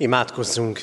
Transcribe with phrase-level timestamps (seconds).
[0.00, 0.80] Imádkozzunk!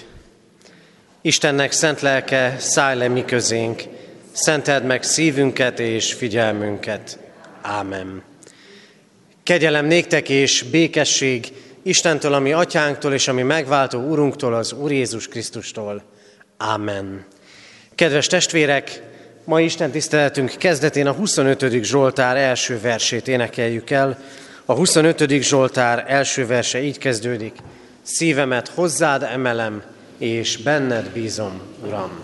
[1.22, 3.84] Istennek szent lelke, szállj le mi közénk,
[4.32, 7.20] szenteld meg szívünket és figyelmünket.
[7.62, 8.24] Ámen.
[9.44, 11.54] Kegyelem néktek és békesség
[11.84, 16.04] Istentől, ami atyánktól és ami megváltó Urunktól, az Úr Jézus Krisztustól.
[16.58, 17.26] Ámen.
[17.96, 19.02] Kedves testvérek,
[19.44, 21.84] ma Isten tiszteletünk kezdetén a 25.
[21.84, 24.20] Zsoltár első versét énekeljük el.
[24.66, 25.42] A 25.
[25.42, 27.54] Zsoltár első verse így kezdődik.
[28.08, 29.84] Szívemet hozzád emelem,
[30.18, 32.20] és benned bízom, Uram.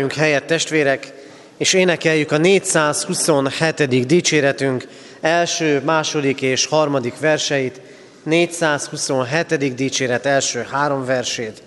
[0.00, 1.12] Foglaljunk helyet, testvérek,
[1.56, 4.06] és énekeljük a 427.
[4.06, 4.88] dicséretünk
[5.20, 7.80] első, második és harmadik verseit,
[8.22, 9.74] 427.
[9.74, 11.62] dicséret első három versét.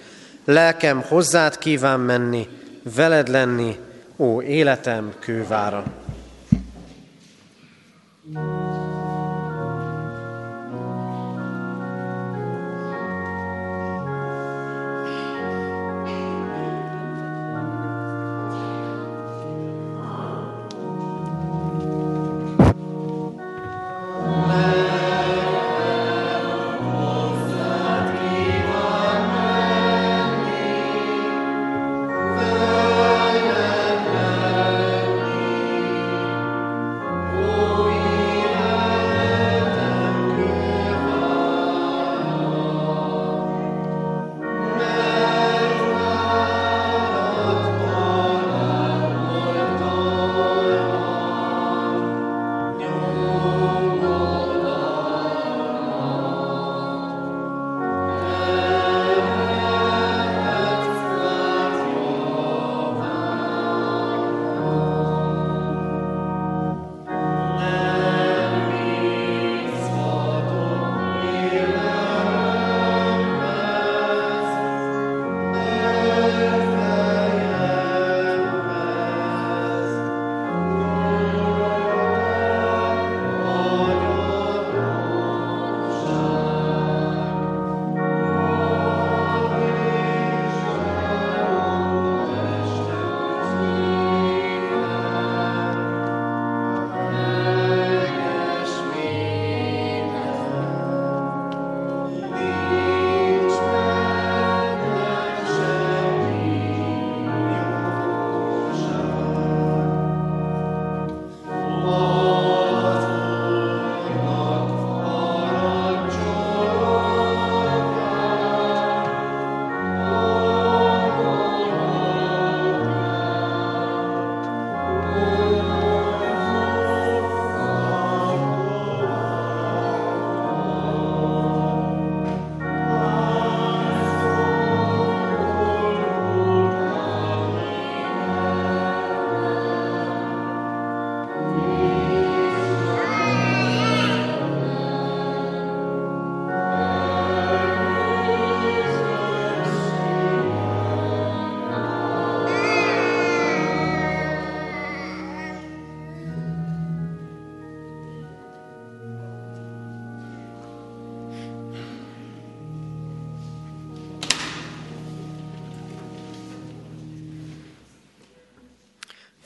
[0.45, 2.47] Lelkem hozzád kíván menni,
[2.95, 3.75] veled lenni,
[4.17, 5.83] ó életem kővára.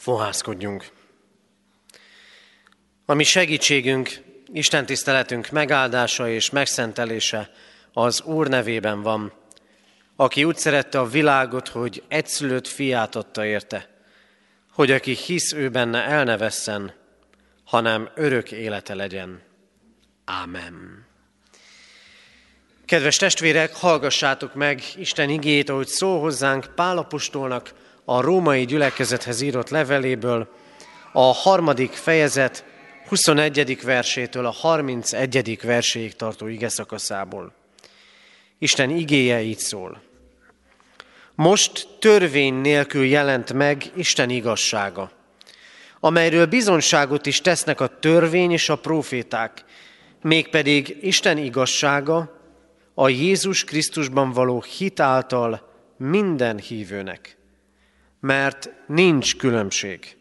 [0.07, 0.87] Fohászkodjunk.
[3.05, 4.09] A mi segítségünk,
[4.53, 7.51] Isten tiszteletünk megáldása és megszentelése
[7.93, 9.33] az Úr nevében van,
[10.15, 13.89] aki úgy szerette a világot, hogy egyszülött fiát adta érte,
[14.71, 16.93] hogy aki hisz ő benne el ne vesszen,
[17.65, 19.41] hanem örök élete legyen.
[20.25, 21.05] Ámen.
[22.85, 27.73] Kedves testvérek, hallgassátok meg Isten igét, ahogy szól hozzánk Pálapostolnak
[28.09, 30.47] a római gyülekezethez írott leveléből,
[31.11, 32.65] a harmadik fejezet
[33.07, 33.81] 21.
[33.83, 35.59] versétől a 31.
[35.63, 37.53] verséig tartó ige szakaszából.
[38.59, 40.01] Isten igéje így szól.
[41.35, 45.11] Most törvény nélkül jelent meg Isten igazsága,
[45.99, 49.63] amelyről bizonságot is tesznek a törvény és a proféták,
[50.21, 52.41] mégpedig Isten igazsága
[52.93, 57.36] a Jézus Krisztusban való hit által minden hívőnek.
[58.19, 60.17] Mert nincs különbség,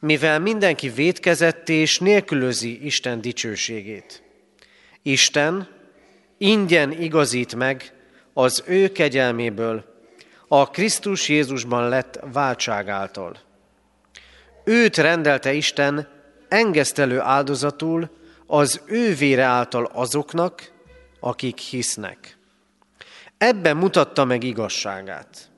[0.00, 4.22] mivel mindenki védkezett és nélkülözi Isten dicsőségét.
[5.02, 5.68] Isten
[6.38, 7.92] ingyen igazít meg
[8.32, 9.84] az ő kegyelméből,
[10.48, 13.38] a Krisztus Jézusban lett váltság által.
[14.64, 16.08] Őt rendelte Isten
[16.48, 18.10] engesztelő áldozatul
[18.46, 20.72] az ő vére által azoknak,
[21.20, 22.36] akik hisznek.
[23.38, 25.51] Ebben mutatta meg igazságát.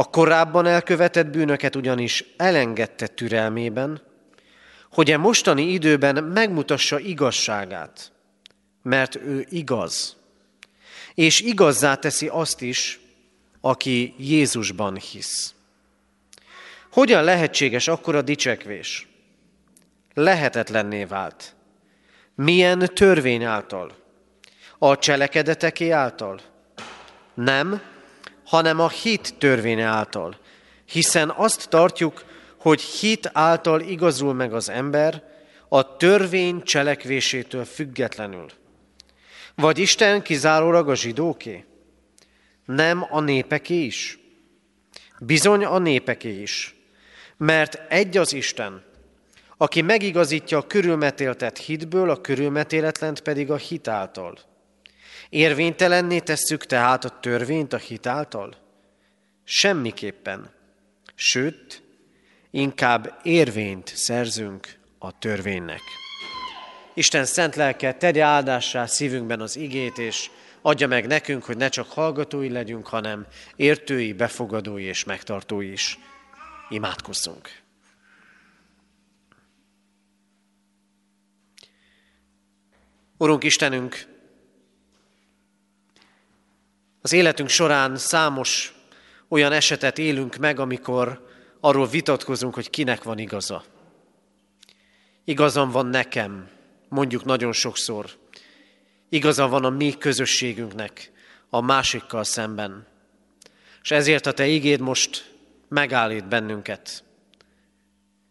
[0.00, 4.02] A korábban elkövetett bűnöket ugyanis elengedte türelmében,
[4.90, 8.12] hogy e mostani időben megmutassa igazságát,
[8.82, 10.16] mert ő igaz,
[11.14, 13.00] és igazzá teszi azt is,
[13.60, 15.54] aki Jézusban hisz.
[16.92, 19.08] Hogyan lehetséges akkor a dicsekvés?
[20.14, 21.54] Lehetetlenné vált.
[22.34, 23.96] Milyen törvény által?
[24.78, 26.40] A cselekedeteké által?
[27.34, 27.82] Nem,
[28.50, 30.38] hanem a hit törvénye által.
[30.84, 32.24] Hiszen azt tartjuk,
[32.56, 35.22] hogy hit által igazul meg az ember
[35.68, 38.46] a törvény cselekvésétől függetlenül.
[39.54, 41.64] Vagy Isten kizárólag a zsidóké?
[42.64, 44.18] Nem a népeké is?
[45.20, 46.74] Bizony a népeké is.
[47.36, 48.82] Mert egy az Isten,
[49.56, 54.49] aki megigazítja a körülmetéltet hitből, a körülmetéletlent pedig a hit által.
[55.30, 58.56] Érvénytelenné tesszük tehát a törvényt a hit által?
[59.44, 60.50] Semmiképpen.
[61.14, 61.82] Sőt,
[62.50, 65.80] inkább érvényt szerzünk a törvénynek.
[66.94, 70.30] Isten szent lelke tegye áldássá szívünkben az igét, és
[70.62, 75.98] adja meg nekünk, hogy ne csak hallgatói legyünk, hanem értői, befogadói és megtartói is.
[76.68, 77.58] Imádkozzunk!
[83.16, 84.06] Urunk Istenünk,
[87.00, 88.74] az életünk során számos
[89.28, 91.28] olyan esetet élünk meg, amikor
[91.60, 93.64] arról vitatkozunk, hogy kinek van igaza.
[95.24, 96.48] Igazam van nekem,
[96.88, 98.10] mondjuk nagyon sokszor.
[99.08, 101.12] Igaza van a mi közösségünknek
[101.50, 102.86] a másikkal szemben.
[103.82, 105.34] És ezért a te igéd most
[105.68, 107.04] megállít bennünket.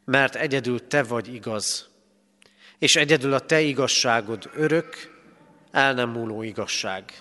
[0.05, 1.89] Mert egyedül te vagy igaz,
[2.77, 5.17] és egyedül a te igazságod örök,
[5.71, 7.13] el nem múló igazság.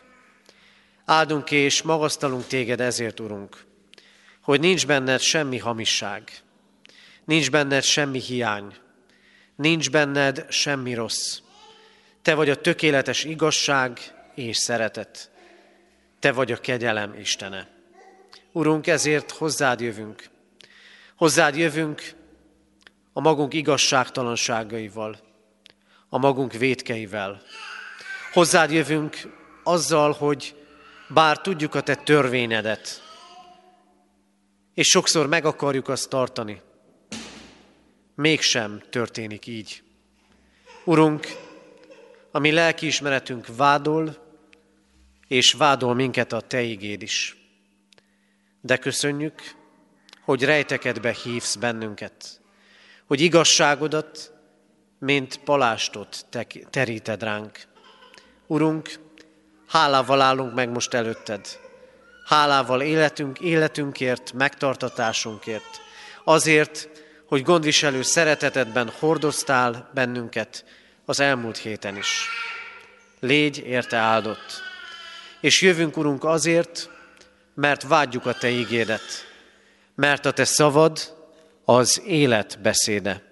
[1.10, 3.64] Áldunk és magasztalunk téged ezért, Urunk,
[4.40, 6.30] hogy nincs benned semmi hamisság,
[7.24, 8.74] nincs benned semmi hiány,
[9.56, 11.38] nincs benned semmi rossz.
[12.22, 14.00] Te vagy a tökéletes igazság
[14.34, 15.30] és szeretet.
[16.18, 17.68] Te vagy a kegyelem Istene.
[18.52, 20.24] Urunk, ezért hozzád jövünk.
[21.16, 22.12] Hozzád jövünk
[23.12, 25.18] a magunk igazságtalanságaival,
[26.08, 27.42] a magunk védkeivel.
[28.32, 29.16] Hozzád jövünk
[29.64, 30.56] azzal, hogy
[31.08, 33.02] bár tudjuk a te törvényedet,
[34.74, 36.60] és sokszor meg akarjuk azt tartani,
[38.14, 39.82] mégsem történik így.
[40.84, 41.26] Urunk,
[42.30, 44.26] a mi lelkiismeretünk vádol,
[45.28, 47.36] és vádol minket a Te igéd is.
[48.60, 49.42] De köszönjük,
[50.24, 52.40] hogy rejtekedbe hívsz bennünket,
[53.06, 54.32] hogy igazságodat,
[54.98, 56.26] mint palástot
[56.70, 57.58] teríted ránk.
[58.46, 59.07] Urunk,
[59.68, 61.58] Hálával állunk meg most előtted.
[62.24, 65.80] Hálával életünk, életünkért, megtartatásunkért.
[66.24, 66.88] Azért,
[67.26, 70.64] hogy gondviselő szeretetedben hordoztál bennünket
[71.04, 72.28] az elmúlt héten is.
[73.20, 74.62] Légy érte áldott.
[75.40, 76.90] És jövünk, Urunk, azért,
[77.54, 79.26] mert vágyjuk a Te ígédet,
[79.94, 81.16] mert a Te szavad
[81.64, 83.22] az élet beszéde.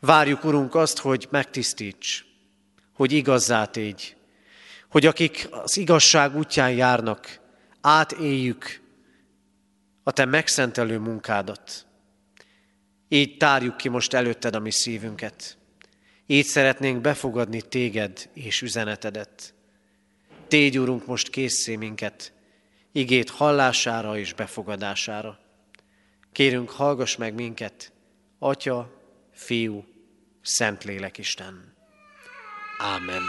[0.00, 2.24] Várjuk, Urunk, azt, hogy megtisztíts,
[2.94, 4.16] hogy igazzá tégy,
[4.88, 7.40] hogy akik az igazság útján járnak,
[7.80, 8.80] átéljük
[10.02, 11.86] a Te megszentelő munkádat.
[13.08, 15.56] Így tárjuk ki most előtted a mi szívünket.
[16.26, 19.54] Így szeretnénk befogadni téged és üzenetedet.
[20.48, 22.32] Tégy, Úrunk, most készé minket,
[22.92, 25.38] igét hallására és befogadására.
[26.32, 27.92] Kérünk, hallgass meg minket,
[28.38, 28.90] Atya,
[29.32, 29.84] Fiú,
[30.42, 31.74] Szentlélek Isten.
[32.78, 33.22] Ámen.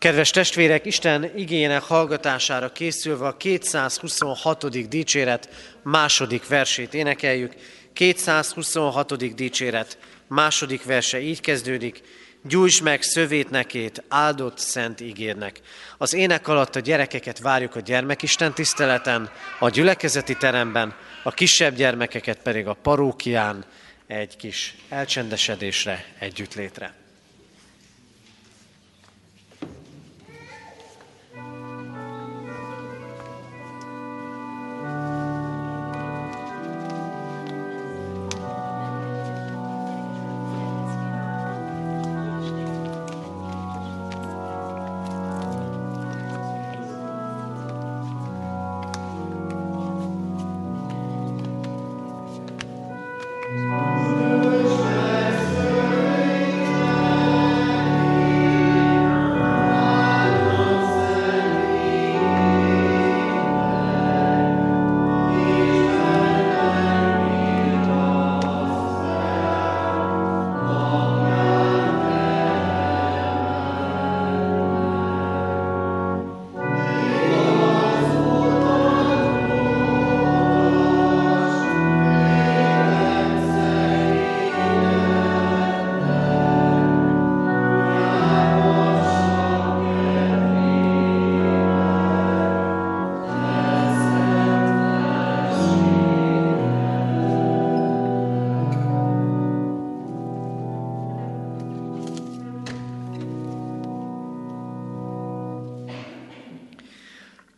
[0.00, 4.88] Kedves testvérek, Isten igényének hallgatására készülve a 226.
[4.88, 5.48] dicséret
[5.82, 7.54] második versét énekeljük.
[7.92, 9.34] 226.
[9.34, 12.00] dicséret második verse így kezdődik.
[12.42, 15.60] Gyújts meg szövétnekét, áldott szent ígérnek.
[15.98, 22.38] Az ének alatt a gyerekeket várjuk a gyermekisten tiszteleten, a gyülekezeti teremben, a kisebb gyermekeket
[22.42, 23.64] pedig a parókián
[24.06, 26.99] egy kis elcsendesedésre, együttlétre.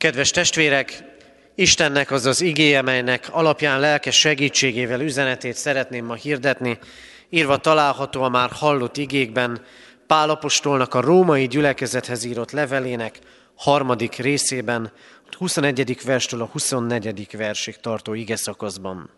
[0.02, 1.04] Kedves testvérek,
[1.54, 6.78] Istennek az az igéje, melynek alapján lelkes segítségével üzenetét szeretném ma hirdetni,
[7.30, 9.64] írva található a már hallott igékben,
[10.06, 13.18] Pálapostolnak a római gyülekezethez írott levelének
[13.56, 14.92] harmadik részében,
[15.38, 16.02] 21.
[16.04, 17.36] verstől a 24.
[17.36, 19.10] versig tartó ige szakaszban.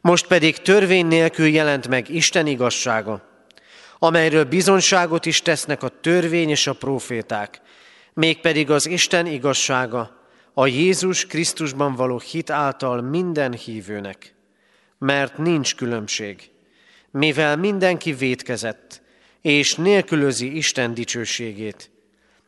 [0.00, 3.22] Most pedig törvény nélkül jelent meg Isten igazsága,
[3.98, 7.60] amelyről bizonságot is tesznek a törvény és a proféták,
[8.14, 10.20] mégpedig az Isten igazsága,
[10.54, 14.34] a Jézus Krisztusban való hit által minden hívőnek,
[14.98, 16.50] mert nincs különbség,
[17.10, 19.02] mivel mindenki vétkezett,
[19.40, 21.90] és nélkülözi Isten dicsőségét.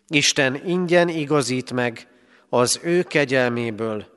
[0.08, 2.08] Isten ingyen igazít meg
[2.48, 4.12] az ő kegyelméből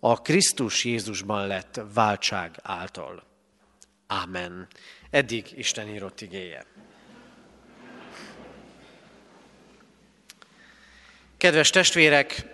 [0.00, 3.22] a Krisztus Jézusban lett váltság által.
[4.06, 4.68] Amen.
[5.10, 6.66] Eddig Isten írott igéje.
[11.42, 12.44] Kedves testvérek,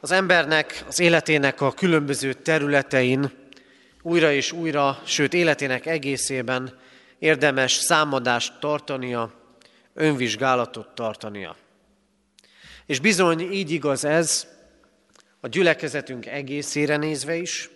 [0.00, 3.32] az embernek, az életének a különböző területein
[4.02, 6.78] újra és újra, sőt életének egészében
[7.18, 9.32] érdemes számadást tartania,
[9.94, 11.56] önvizsgálatot tartania.
[12.86, 14.46] És bizony így igaz ez
[15.40, 17.70] a gyülekezetünk egészére nézve is,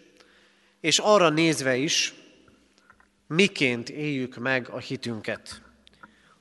[0.81, 2.15] és arra nézve is,
[3.27, 5.68] miként éljük meg a hitünket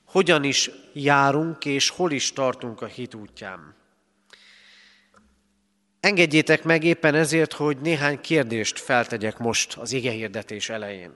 [0.08, 3.76] hogyan is járunk és hol is tartunk a hit útján.
[6.00, 11.12] Engedjétek meg éppen ezért, hogy néhány kérdést feltegyek most az igehirdetés elején.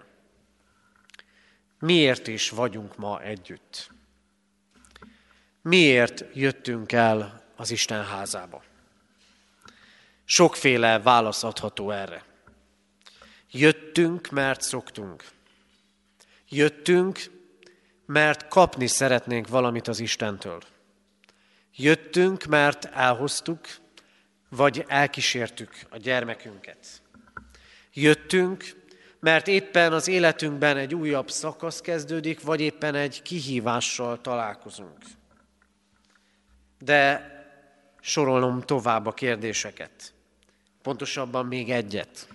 [1.80, 3.92] Miért is vagyunk ma együtt?
[5.62, 8.64] Miért jöttünk el az Isten házába?
[10.26, 12.24] Sokféle válasz adható erre.
[13.52, 15.24] Jöttünk, mert szoktunk.
[16.50, 17.20] Jöttünk,
[18.12, 20.62] mert kapni szeretnénk valamit az Istentől.
[21.76, 23.60] Jöttünk, mert elhoztuk,
[24.50, 27.02] vagy elkísértük a gyermekünket.
[27.94, 28.64] Jöttünk,
[29.20, 34.98] mert éppen az életünkben egy újabb szakasz kezdődik, vagy éppen egy kihívással találkozunk.
[36.80, 37.30] De
[38.02, 40.14] sorolom tovább a kérdéseket.
[40.82, 42.28] Pontosabban még egyet.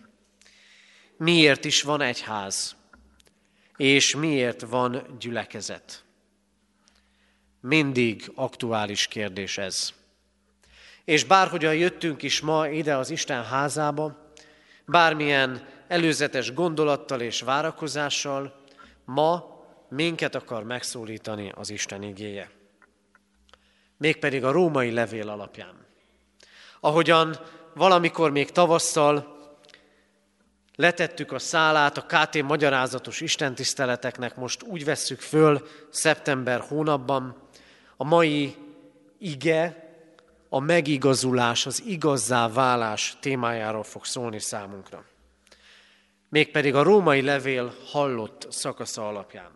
[1.16, 2.76] Miért is van egy ház?
[3.76, 6.04] És miért van gyülekezet?
[7.60, 9.92] Mindig aktuális kérdés ez.
[11.04, 14.32] És bárhogyan jöttünk is ma ide az Isten házába,
[14.86, 18.64] bármilyen előzetes gondolattal és várakozással,
[19.04, 19.56] ma
[19.88, 22.50] minket akar megszólítani az Isten igéje.
[23.96, 25.86] Mégpedig a római levél alapján.
[26.80, 27.36] Ahogyan
[27.74, 29.35] valamikor még tavasszal
[30.76, 37.36] Letettük a szálát a KT magyarázatos istentiszteleteknek, most úgy vesszük föl szeptember hónapban.
[37.96, 38.54] A mai
[39.18, 39.84] ige
[40.48, 45.04] a megigazulás, az igazzá válás témájáról fog szólni számunkra.
[46.28, 49.50] Mégpedig a római levél hallott szakasza alapján.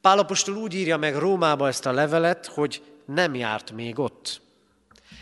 [0.00, 4.40] Pálapostól úgy írja meg Rómába ezt a levelet, hogy nem járt még ott.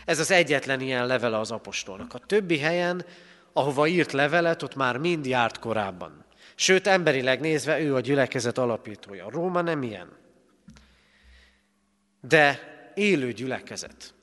[0.05, 2.13] Ez az egyetlen ilyen levele az apostolnak.
[2.13, 3.05] A többi helyen,
[3.53, 6.25] ahova írt levelet, ott már mind járt korábban.
[6.55, 9.29] Sőt, emberileg nézve ő a gyülekezet alapítója.
[9.29, 10.09] Róma nem ilyen.
[12.21, 12.59] De
[12.95, 14.13] élő gyülekezet,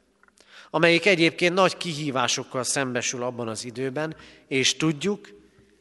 [0.71, 4.17] amelyik egyébként nagy kihívásokkal szembesül abban az időben,
[4.49, 5.29] és tudjuk,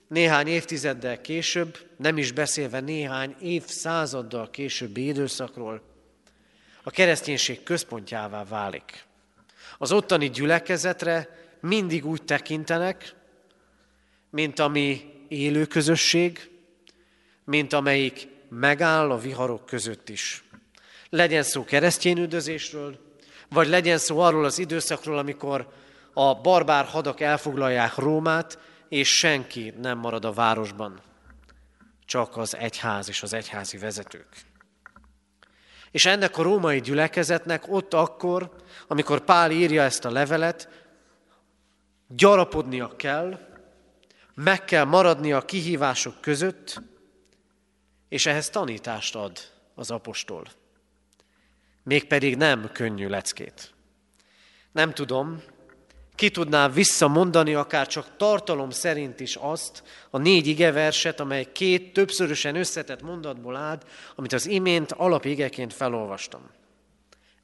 [0.07, 5.81] néhány évtizeddel később, nem is beszélve néhány évszázaddal későbbi időszakról,
[6.83, 9.05] a kereszténység központjává válik.
[9.77, 13.15] Az ottani gyülekezetre mindig úgy tekintenek,
[14.37, 16.49] mint ami élő közösség,
[17.43, 20.43] mint amelyik megáll a viharok között is.
[21.09, 22.99] Legyen szó keresztény üldözésről,
[23.49, 25.67] vagy legyen szó arról az időszakról, amikor
[26.13, 31.01] a barbár hadak elfoglalják Rómát, és senki nem marad a városban,
[32.05, 34.45] csak az egyház és az egyházi vezetők.
[35.91, 38.55] És ennek a római gyülekezetnek ott akkor,
[38.87, 40.69] amikor Pál írja ezt a levelet,
[42.07, 43.46] gyarapodnia kell,
[44.43, 46.81] meg kell maradnia a kihívások között,
[48.09, 49.37] és ehhez tanítást ad
[49.75, 50.45] az apostol.
[51.83, 53.73] Mégpedig nem könnyű leckét.
[54.71, 55.41] Nem tudom,
[56.15, 62.55] ki tudná visszamondani akár csak tartalom szerint is azt, a négy igeverset, amely két többszörösen
[62.55, 63.79] összetett mondatból áll,
[64.15, 66.41] amit az imént alapigeként felolvastam.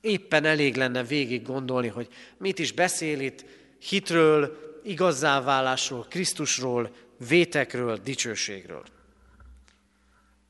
[0.01, 3.45] Éppen elég lenne végig gondolni, hogy mit is beszél itt
[3.79, 6.95] hitről, igazzáválásról, Krisztusról,
[7.27, 8.83] vétekről, dicsőségről.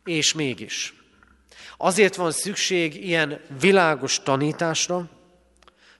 [0.03, 0.93] És mégis,
[1.77, 5.09] azért van szükség ilyen világos tanításra,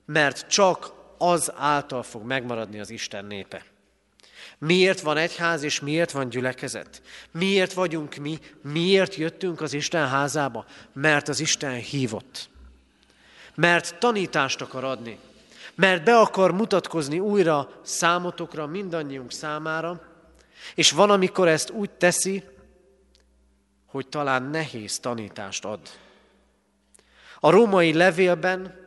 [0.04, 3.64] mert csak az által fog megmaradni az Isten népe.
[4.58, 7.02] Miért van egyház, és miért van gyülekezet?
[7.30, 8.38] Miért vagyunk mi?
[8.62, 10.66] Miért jöttünk az Isten házába?
[10.92, 12.48] Mert az Isten hívott.
[13.54, 15.18] Mert tanítást akar adni.
[15.74, 20.02] Mert be akar mutatkozni újra számotokra, mindannyiunk számára,
[20.74, 22.44] és van, amikor ezt úgy teszi,
[23.86, 25.80] hogy talán nehéz tanítást ad.
[27.40, 28.82] A római levélben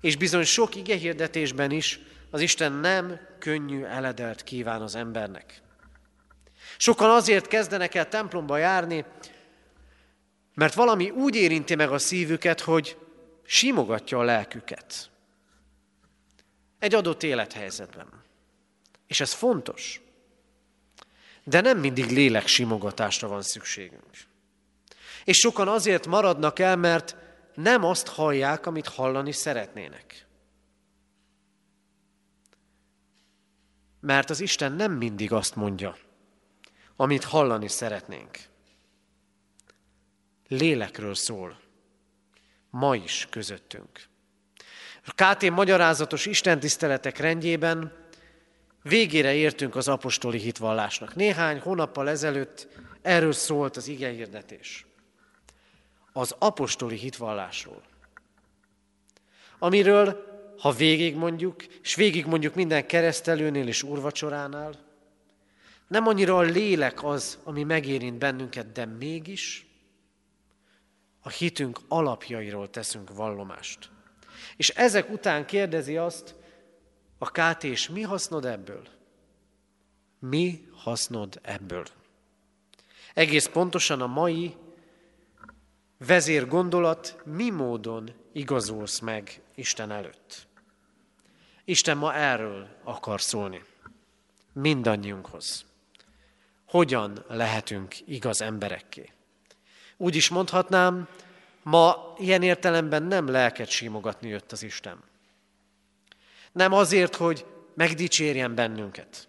[0.00, 5.62] és bizony sok igehirdetésben is az Isten nem könnyű eledelt kíván az embernek.
[6.76, 9.04] Sokan azért kezdenek el templomba járni,
[10.54, 12.96] mert valami úgy érinti meg a szívüket, hogy
[13.44, 15.10] simogatja a lelküket.
[16.78, 18.08] Egy adott élethelyzetben.
[19.06, 20.00] És ez fontos.
[21.44, 24.10] De nem mindig lélek simogatásra van szükségünk.
[25.24, 27.16] És sokan azért maradnak el, mert
[27.54, 30.26] nem azt hallják, amit hallani szeretnének.
[34.00, 35.96] Mert az Isten nem mindig azt mondja,
[36.96, 38.38] amit hallani szeretnénk.
[40.48, 41.60] Lélekről szól.
[42.70, 44.08] Ma is közöttünk.
[45.06, 47.92] A KT magyarázatos istentiszteletek rendjében
[48.82, 51.14] végére értünk az apostoli hitvallásnak.
[51.14, 52.68] Néhány hónappal ezelőtt
[53.02, 54.86] erről szólt az ige hirdetés
[56.16, 57.82] az apostoli hitvallásról.
[59.58, 60.24] Amiről,
[60.58, 64.74] ha végig mondjuk, és végig mondjuk minden keresztelőnél és úrvacsoránál,
[65.88, 69.66] nem annyira a lélek az, ami megérint bennünket, de mégis
[71.20, 73.90] a hitünk alapjairól teszünk vallomást.
[74.56, 76.34] És ezek után kérdezi azt
[77.18, 78.82] a KT, mi hasznod ebből?
[80.18, 81.84] Mi hasznod ebből?
[83.14, 84.56] Egész pontosan a mai
[85.98, 90.46] vezér gondolat, mi módon igazolsz meg Isten előtt.
[91.64, 93.64] Isten ma erről akar szólni.
[94.52, 95.64] Mindannyiunkhoz.
[96.66, 99.12] Hogyan lehetünk igaz emberekké?
[99.96, 101.08] Úgy is mondhatnám,
[101.66, 105.02] ma ilyen értelemben nem lelket simogatni jött az Isten.
[106.52, 109.28] Nem azért, hogy megdicsérjen bennünket,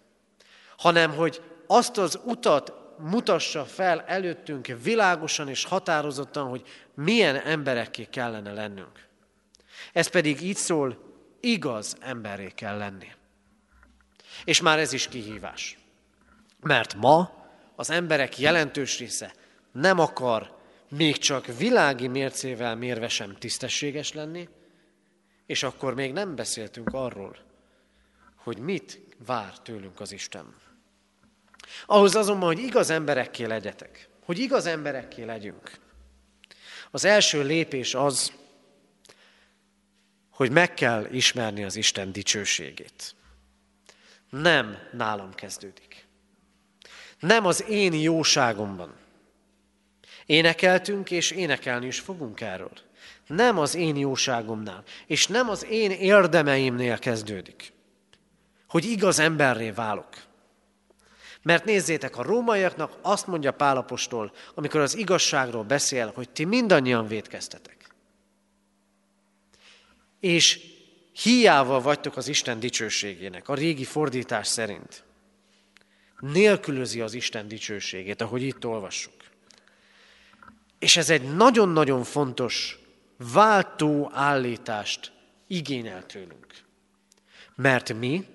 [0.78, 8.54] hanem hogy azt az utat mutassa fel előttünk világosan és határozottan, hogy milyen emberekké kellene
[8.54, 9.08] lennünk.
[9.93, 10.97] Ez pedig így szól,
[11.39, 13.12] igaz emberré kell lenni.
[14.43, 15.78] És már ez is kihívás.
[16.60, 17.32] Mert ma
[17.76, 19.34] az emberek jelentős része
[19.71, 20.57] nem akar
[20.89, 24.50] még csak világi mércével mérve sem tisztességes lenni,
[25.45, 27.38] és akkor még nem beszéltünk arról,
[28.36, 30.56] hogy mit vár tőlünk az Isten.
[31.86, 35.71] Ahhoz azonban, hogy igaz emberekké legyetek, hogy igaz emberekké legyünk.
[36.91, 38.34] Az első lépés az,
[40.30, 43.15] hogy meg kell ismerni az Isten dicsőségét.
[44.30, 46.08] Nem nálam kezdődik.
[47.19, 48.95] Nem az én jóságomban.
[50.28, 52.72] Énekeltünk, és énekelni is fogunk erről.
[53.28, 57.74] Nem az én jóságomnál, és nem az én érdemeimnél kezdődik,
[58.68, 60.08] hogy igaz emberré válok.
[61.42, 67.90] Mert nézzétek, a rómaiaknak azt mondja Pálapostól, amikor az igazságról beszél, hogy ti mindannyian védkeztetek.
[70.20, 70.60] És
[71.13, 75.04] hiába vagytok az Isten dicsőségének, a régi fordítás szerint.
[76.20, 79.17] Nélkülözi az Isten dicsőségét, ahogy itt olvassuk.
[80.80, 82.80] És ez egy nagyon-nagyon fontos
[83.34, 85.12] váltó állítást
[85.48, 86.48] igényel tőlünk.
[87.56, 88.26] Mert mi,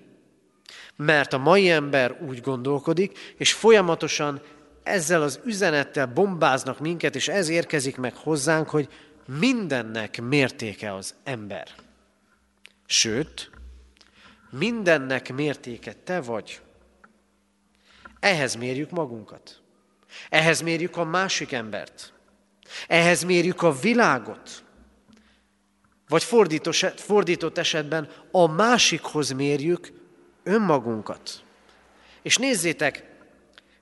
[0.95, 4.41] mert a mai ember úgy gondolkodik, és folyamatosan
[4.83, 8.89] ezzel az üzenettel bombáznak minket, és ez érkezik meg hozzánk, hogy
[9.25, 11.67] mindennek mértéke az ember.
[12.85, 13.51] Sőt,
[14.49, 16.61] mindennek mértéke te vagy.
[18.19, 19.61] Ehhez mérjük magunkat.
[20.29, 22.13] Ehhez mérjük a másik embert.
[22.87, 24.63] Ehhez mérjük a világot.
[26.07, 26.23] Vagy
[26.95, 29.91] fordított esetben a másikhoz mérjük
[30.43, 31.43] önmagunkat.
[32.21, 33.11] És nézzétek,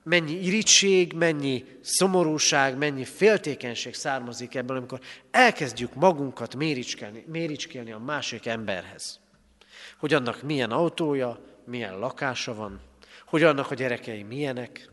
[0.03, 4.99] mennyi irigység, mennyi szomorúság, mennyi féltékenység származik ebből, amikor
[5.31, 9.19] elkezdjük magunkat méricskélni, méricskélni a másik emberhez.
[9.99, 12.81] Hogy annak milyen autója, milyen lakása van,
[13.25, 14.90] hogy annak a gyerekei milyenek,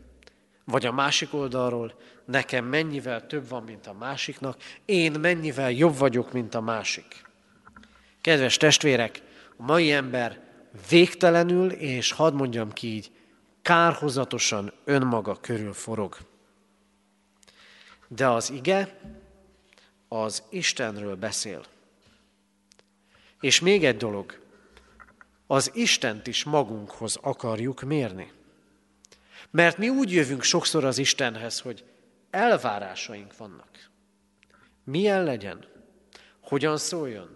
[0.69, 1.93] vagy a másik oldalról,
[2.25, 7.27] nekem mennyivel több van, mint a másiknak, én mennyivel jobb vagyok, mint a másik.
[8.21, 9.21] Kedves testvérek,
[9.57, 10.41] a mai ember
[10.89, 13.11] végtelenül, és hadd mondjam ki így,
[13.61, 16.17] kárhozatosan önmaga körül forog.
[18.07, 18.99] De az ige
[20.07, 21.63] az Istenről beszél.
[23.41, 24.39] És még egy dolog,
[25.47, 28.31] az Istent is magunkhoz akarjuk mérni.
[29.51, 31.83] Mert mi úgy jövünk sokszor az Istenhez, hogy
[32.29, 33.89] elvárásaink vannak.
[34.83, 35.65] Milyen legyen?
[36.39, 37.29] Hogyan szóljon?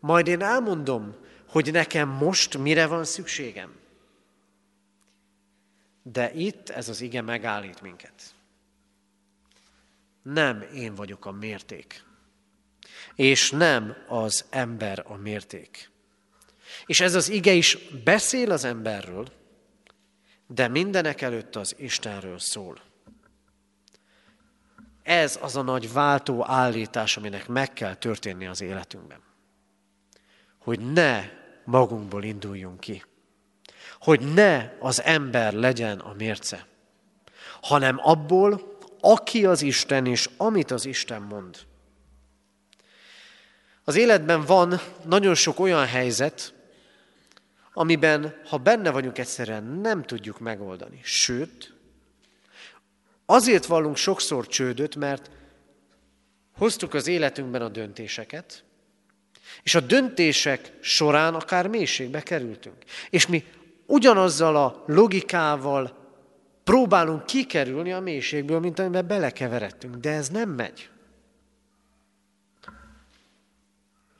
[0.00, 1.16] Majd én elmondom,
[1.48, 3.74] hogy nekem most mire van szükségem.
[6.02, 8.34] De itt ez az ige megállít minket.
[10.22, 12.04] Nem én vagyok a mérték,
[13.14, 15.90] és nem az ember a mérték.
[16.86, 19.32] És ez az ige is beszél az emberről,
[20.54, 22.78] de mindenek előtt az Istenről szól.
[25.02, 29.20] Ez az a nagy váltó állítás, aminek meg kell történni az életünkben.
[30.58, 31.24] Hogy ne
[31.64, 33.04] magunkból induljunk ki.
[34.00, 36.66] Hogy ne az ember legyen a mérce,
[37.60, 41.58] hanem abból, aki az Isten és amit az Isten mond.
[43.84, 46.54] Az életben van nagyon sok olyan helyzet,
[47.74, 51.00] amiben, ha benne vagyunk egyszerűen, nem tudjuk megoldani.
[51.02, 51.74] Sőt,
[53.26, 55.30] azért vallunk sokszor csődöt, mert
[56.56, 58.64] hoztuk az életünkben a döntéseket,
[59.62, 62.76] és a döntések során akár mélységbe kerültünk.
[63.10, 63.44] És mi
[63.86, 66.02] ugyanazzal a logikával
[66.64, 69.94] próbálunk kikerülni a mélységből, mint amiben belekeveredtünk.
[69.94, 70.88] De ez nem megy.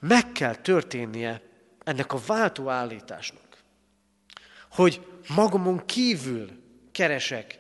[0.01, 1.43] Meg kell történnie
[1.85, 3.43] ennek a váltó állításnak,
[4.75, 5.01] hogy
[5.35, 6.49] magamon kívül
[6.93, 7.59] keresek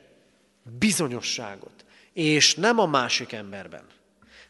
[0.78, 3.84] bizonyosságot, és nem a másik emberben.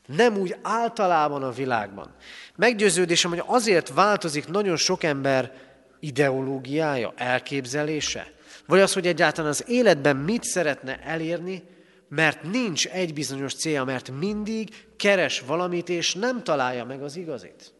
[0.06, 2.14] Nem úgy általában a világban.
[2.56, 5.52] Meggyőződésem, hogy azért változik nagyon sok ember
[6.00, 8.32] ideológiája, elképzelése,
[8.66, 11.62] vagy az, hogy egyáltalán az életben mit szeretne elérni,
[12.08, 17.72] mert nincs egy bizonyos célja, mert mindig keres valamit, és nem találja meg az igazit.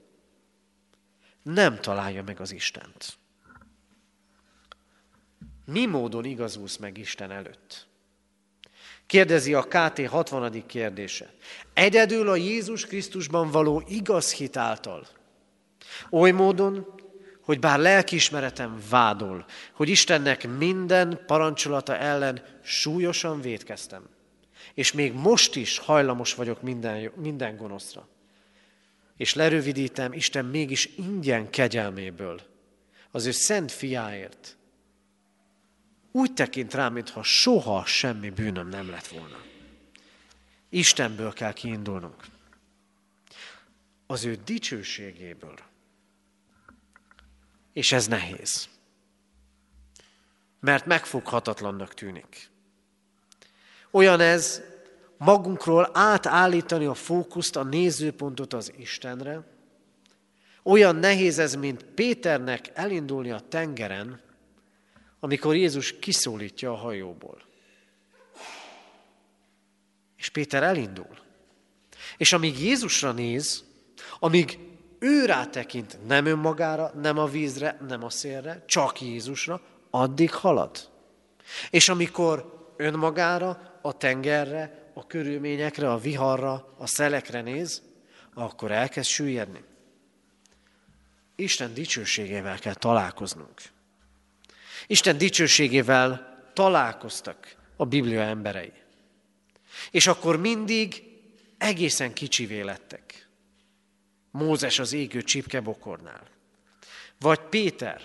[1.43, 3.19] Nem találja meg az Istent.
[5.65, 7.87] Mi módon igazulsz meg Isten előtt?
[9.07, 10.67] Kérdezi a KT 60.
[10.67, 11.33] kérdése.
[11.75, 15.07] Egyedül a Jézus Krisztusban való igaz hit által.
[16.11, 16.95] Oly módon,
[17.41, 24.09] hogy bár lelkiismeretem vádol, hogy Istennek minden parancsolata ellen súlyosan védkeztem,
[24.75, 28.09] és még most is hajlamos vagyok minden, minden gonoszra.
[29.17, 32.41] És lerövidítem, Isten mégis ingyen kegyelméből,
[33.11, 34.57] az ő szent fiáért
[36.17, 39.37] úgy tekint rám, mintha soha semmi bűnöm nem lett volna.
[40.69, 42.25] Istenből kell kiindulnunk.
[44.07, 45.55] Az ő dicsőségéből.
[47.73, 48.69] És ez nehéz.
[50.61, 52.51] Mert megfoghatatlannak tűnik.
[53.91, 54.63] Olyan ez
[55.17, 59.43] magunkról átállítani a fókuszt, a nézőpontot az Istenre.
[60.63, 64.24] Olyan nehéz ez, mint Péternek elindulni a tengeren,
[65.25, 67.43] amikor Jézus kiszólítja a hajóból.
[70.17, 71.19] És Péter elindul.
[72.17, 73.65] És amíg Jézusra néz,
[74.19, 74.59] amíg
[74.99, 79.61] ő rátekint nem önmagára, nem a vízre, nem a szélre, csak Jézusra,
[79.91, 80.91] addig halad.
[81.71, 87.83] És amikor önmagára, a tengerre, a körülményekre, a viharra, a szelekre néz,
[88.35, 89.65] akkor elkezd süllyedni.
[91.35, 93.73] Isten dicsőségével kell találkoznunk.
[94.87, 98.73] Isten dicsőségével találkoztak a Biblia emberei.
[99.91, 101.03] És akkor mindig
[101.59, 103.29] egészen kicsivé lettek.
[104.31, 106.23] Mózes az égő csipkebokornál.
[107.19, 108.01] Vagy Péter,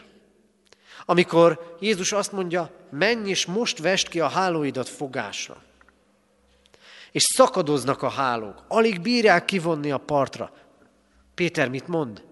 [1.05, 5.63] amikor Jézus azt mondja, menj és most vest ki a hálóidat fogásra.
[7.11, 10.53] És szakadoznak a hálók, alig bírják kivonni a partra.
[11.35, 12.23] Péter mit mond?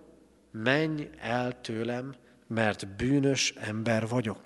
[0.52, 2.16] Menj el tőlem,
[2.48, 4.40] mert bűnös ember vagyok.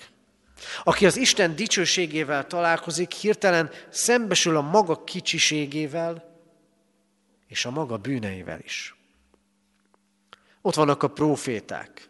[0.84, 6.40] Aki az Isten dicsőségével találkozik, hirtelen szembesül a maga kicsiségével
[7.48, 8.96] és a maga bűneivel is.
[10.62, 12.10] Ott vannak a proféták,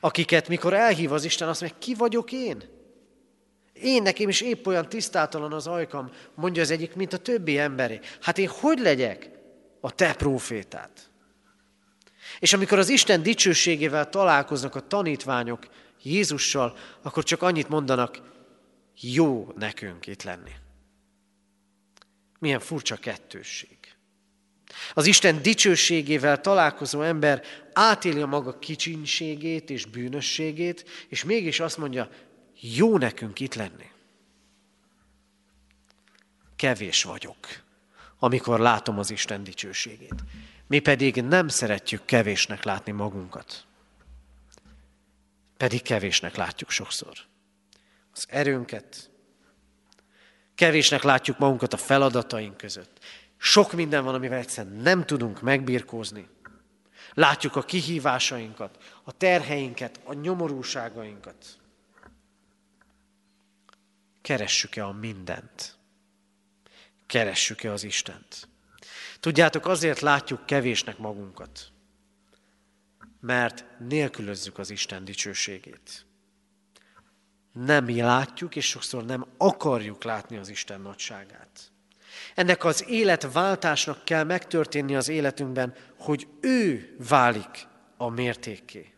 [0.00, 2.62] akiket mikor elhív az Isten, azt mondja, ki vagyok én?
[3.72, 8.00] Én nekem is épp olyan tisztátalan az ajkam, mondja az egyik, mint a többi emberé.
[8.20, 9.30] Hát én hogy legyek
[9.80, 11.10] a te profétát?
[12.38, 15.66] És amikor az Isten dicsőségével találkoznak a tanítványok
[16.02, 18.20] Jézussal, akkor csak annyit mondanak,
[19.00, 20.52] jó nekünk itt lenni.
[22.38, 23.76] Milyen furcsa kettősség.
[24.94, 32.10] Az Isten dicsőségével találkozó ember átéli a maga kicsinségét és bűnösségét, és mégis azt mondja,
[32.60, 33.90] jó nekünk itt lenni.
[36.56, 37.46] Kevés vagyok,
[38.18, 40.14] amikor látom az Isten dicsőségét.
[40.66, 43.64] Mi pedig nem szeretjük kevésnek látni magunkat.
[45.56, 47.18] Pedig kevésnek látjuk sokszor.
[48.12, 49.10] Az erőnket,
[50.54, 53.04] kevésnek látjuk magunkat a feladataink között.
[53.36, 56.28] Sok minden van, amivel egyszerűen nem tudunk megbirkózni.
[57.14, 61.58] Látjuk a kihívásainkat, a terheinket, a nyomorúságainkat.
[64.22, 65.76] Keressük-e a mindent?
[67.06, 68.48] Keressük-e az Istent?
[69.26, 71.72] Tudjátok, azért látjuk kevésnek magunkat,
[73.20, 76.06] mert nélkülözzük az Isten dicsőségét.
[77.52, 81.72] Nem mi látjuk, és sokszor nem akarjuk látni az Isten nagyságát.
[82.34, 88.92] Ennek az életváltásnak kell megtörténni az életünkben, hogy ő válik a mértékké.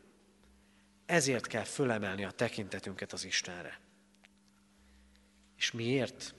[1.06, 3.80] Ezért kell fölemelni a tekintetünket az Istenre.
[5.56, 6.34] És miért?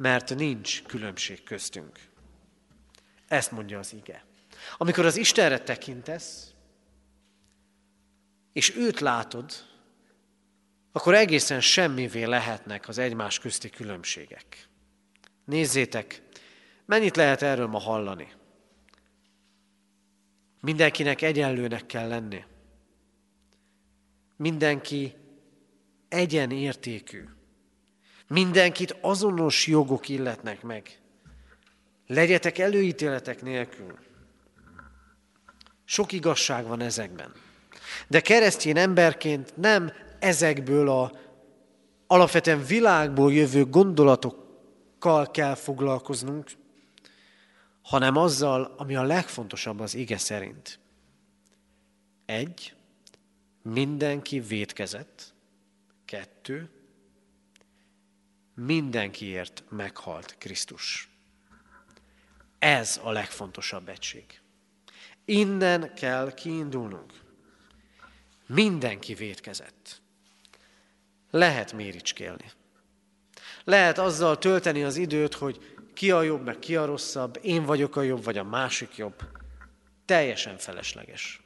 [0.00, 1.98] Mert nincs különbség köztünk.
[3.28, 4.24] Ezt mondja az ige.
[4.76, 6.54] Amikor az Istenre tekintesz,
[8.52, 9.52] és őt látod,
[10.92, 14.68] akkor egészen semmivé lehetnek az egymás közti különbségek.
[15.44, 16.22] Nézzétek,
[16.84, 18.32] mennyit lehet erről ma hallani?
[20.60, 22.44] Mindenkinek egyenlőnek kell lenni.
[24.36, 25.14] Mindenki
[26.08, 27.24] egyenértékű.
[28.32, 31.00] Mindenkit azonos jogok illetnek meg.
[32.06, 33.98] Legyetek előítéletek nélkül.
[35.84, 37.32] Sok igazság van ezekben.
[38.08, 41.12] De keresztény emberként nem ezekből a
[42.06, 46.50] alapvetően világból jövő gondolatokkal kell foglalkoznunk,
[47.82, 50.78] hanem azzal, ami a legfontosabb az ige szerint.
[52.26, 52.74] Egy,
[53.62, 55.34] mindenki védkezett.
[56.04, 56.79] Kettő,
[58.54, 61.08] mindenkiért meghalt Krisztus.
[62.58, 64.40] Ez a legfontosabb egység.
[65.24, 67.12] Innen kell kiindulnunk.
[68.46, 70.02] Mindenki védkezett.
[71.30, 72.50] Lehet méricskélni.
[73.64, 77.96] Lehet azzal tölteni az időt, hogy ki a jobb, meg ki a rosszabb, én vagyok
[77.96, 79.22] a jobb, vagy a másik jobb.
[80.04, 81.40] Teljesen felesleges.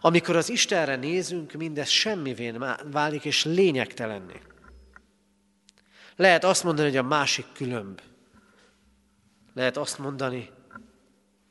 [0.00, 4.40] Amikor az Istenre nézünk, mindez semmivén válik, és lényegtelenné.
[6.18, 8.00] Lehet azt mondani, hogy a másik különb.
[9.54, 10.50] Lehet azt mondani,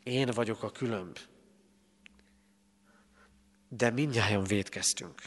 [0.04, 1.18] én vagyok a különb.
[3.70, 5.22] De mindjárt védkeztünk.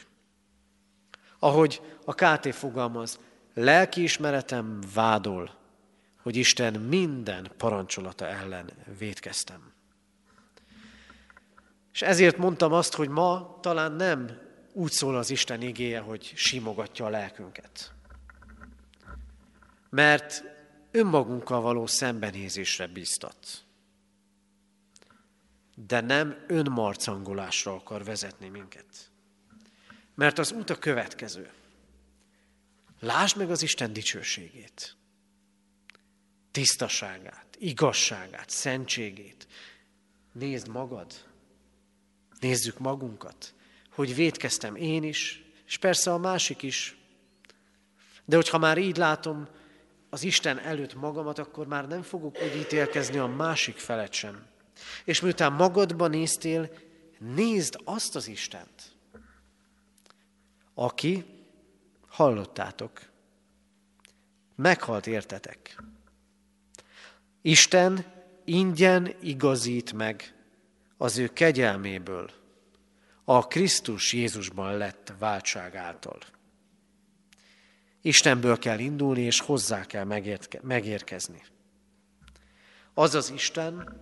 [1.38, 3.18] Ahogy a KT fogalmaz,
[3.54, 5.54] lelkiismeretem vádol,
[6.22, 9.72] hogy Isten minden parancsolata ellen védkeztem.
[11.92, 14.38] És ezért mondtam azt, hogy ma talán nem
[14.72, 17.92] úgy szól az Isten igéje, hogy simogatja a lelkünket,
[19.90, 20.44] mert
[20.90, 23.64] önmagunkkal való szembenézésre bíztat.
[25.74, 29.10] De nem önmarcangolásra akar vezetni minket.
[30.14, 31.50] Mert az út a következő.
[33.00, 34.96] Lásd meg az Isten dicsőségét,
[36.50, 39.46] tisztaságát, igazságát, szentségét.
[40.32, 41.12] Nézd magad,
[42.40, 43.54] nézzük magunkat,
[43.90, 46.96] hogy védkeztem én is, és persze a másik is.
[48.24, 49.48] De hogyha már így látom
[50.10, 54.46] az Isten előtt magamat, akkor már nem fogok úgy ítélkezni a másik felet sem.
[55.04, 56.70] És miután magadba néztél,
[57.18, 58.96] nézd azt az Istent,
[60.74, 61.24] aki,
[62.08, 63.00] hallottátok,
[64.56, 65.82] meghalt értetek.
[67.42, 68.04] Isten
[68.44, 70.34] ingyen igazít meg
[70.96, 72.30] az ő kegyelméből,
[73.24, 76.18] a Krisztus Jézusban lett váltság által.
[78.02, 80.04] Istenből kell indulni, és hozzá kell
[80.62, 81.42] megérkezni.
[82.94, 84.00] Az az Isten,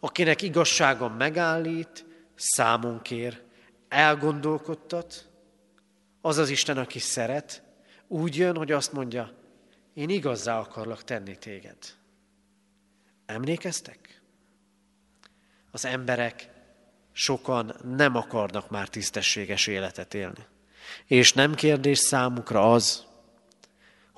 [0.00, 3.42] akinek igazsága megállít, számon kér,
[3.88, 5.28] elgondolkodtat,
[6.20, 7.62] az az Isten, aki szeret,
[8.06, 9.32] úgy jön, hogy azt mondja,
[9.94, 11.76] én igazzá akarlak tenni téged.
[13.26, 14.22] Emlékeztek?
[15.70, 16.50] Az emberek
[17.12, 20.46] sokan nem akarnak már tisztességes életet élni.
[21.06, 23.06] És nem kérdés számukra az,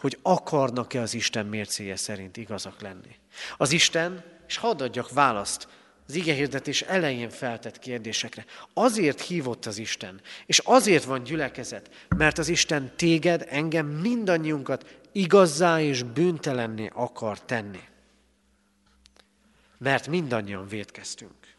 [0.00, 3.16] hogy akarnak-e az Isten mércéje szerint igazak lenni.
[3.56, 5.68] Az Isten, és hadd adjak választ
[6.08, 8.44] az igehirdetés elején feltett kérdésekre.
[8.74, 15.80] Azért hívott az Isten, és azért van gyülekezet, mert az Isten téged, engem, mindannyiunkat igazzá
[15.80, 17.80] és bűntelenné akar tenni.
[19.78, 21.54] Mert mindannyian védkeztünk.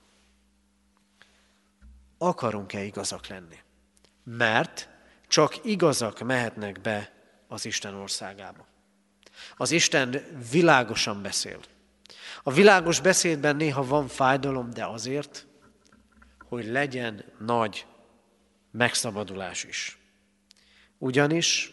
[2.17, 3.57] Akarunk-e igazak lenni?
[4.23, 4.89] Mert
[5.27, 7.20] csak igazak mehetnek be
[7.51, 8.65] az Isten országába.
[9.57, 11.59] Az Isten világosan beszél.
[12.43, 15.47] A világos beszédben néha van fájdalom, de azért,
[16.49, 17.85] hogy legyen nagy
[18.71, 19.97] megszabadulás is.
[20.97, 21.71] Ugyanis,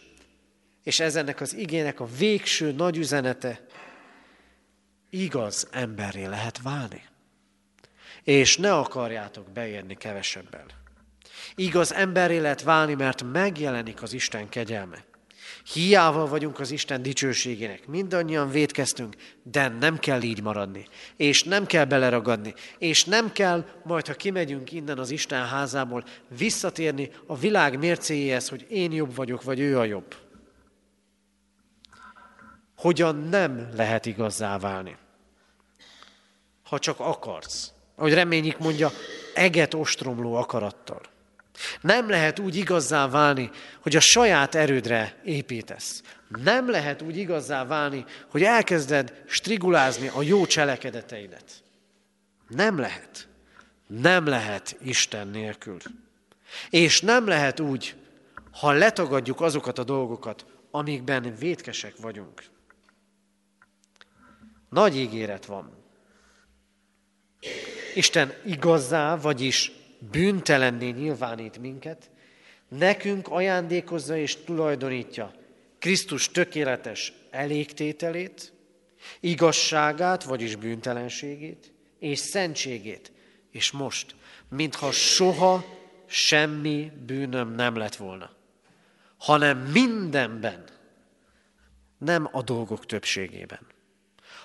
[0.83, 3.65] és ez ennek az igének a végső nagy üzenete,
[5.09, 7.03] igaz emberré lehet válni.
[8.23, 10.65] És ne akarjátok beérni kevesebbel.
[11.55, 15.07] Igaz emberré lehet válni, mert megjelenik az Isten kegyelme.
[15.73, 17.87] Hiával vagyunk az Isten dicsőségének.
[17.87, 20.87] Mindannyian védkeztünk, de nem kell így maradni.
[21.15, 22.53] És nem kell beleragadni.
[22.77, 26.03] És nem kell, majd ha kimegyünk innen az Isten házából,
[26.37, 30.15] visszatérni a világ mércéjéhez, hogy én jobb vagyok, vagy ő a jobb.
[32.77, 34.97] Hogyan nem lehet igazzá válni?
[36.63, 37.71] Ha csak akarsz.
[37.95, 38.91] Ahogy reményik mondja,
[39.33, 41.01] eget ostromló akarattal.
[41.81, 43.49] Nem lehet úgy igazzá válni,
[43.81, 46.01] hogy a saját erődre építesz.
[46.27, 51.63] Nem lehet úgy igazzá válni, hogy elkezded strigulázni a jó cselekedeteidet.
[52.47, 53.27] Nem lehet.
[53.87, 55.77] Nem lehet Isten nélkül.
[56.69, 57.95] És nem lehet úgy,
[58.51, 62.43] ha letagadjuk azokat a dolgokat, amikben vétkesek vagyunk.
[64.69, 65.77] Nagy ígéret van.
[67.93, 72.09] Isten igazzá, vagyis bűntelenné nyilvánít minket,
[72.67, 75.33] nekünk ajándékozza és tulajdonítja
[75.79, 78.53] Krisztus tökéletes elégtételét,
[79.19, 83.11] igazságát, vagyis bűntelenségét, és szentségét,
[83.51, 84.15] és most,
[84.49, 85.65] mintha soha
[86.05, 88.31] semmi bűnöm nem lett volna,
[89.17, 90.63] hanem mindenben,
[91.97, 93.67] nem a dolgok többségében,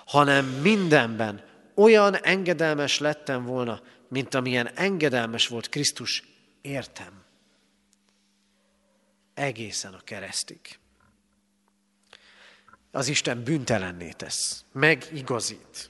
[0.05, 1.43] hanem mindenben
[1.75, 6.23] olyan engedelmes lettem volna, mint amilyen engedelmes volt Krisztus,
[6.61, 7.23] értem.
[9.33, 10.59] Egészen a keresztig.
[12.91, 15.89] Az Isten büntelenné tesz, megigazít.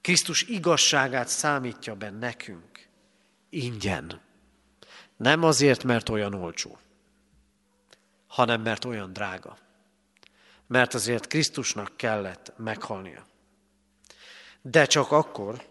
[0.00, 2.88] Krisztus igazságát számítja be nekünk,
[3.48, 4.20] ingyen.
[5.16, 6.78] Nem azért, mert olyan olcsó,
[8.26, 9.58] hanem mert olyan drága.
[10.66, 13.26] Mert azért Krisztusnak kellett meghalnia.
[14.62, 15.64] De csak akkor,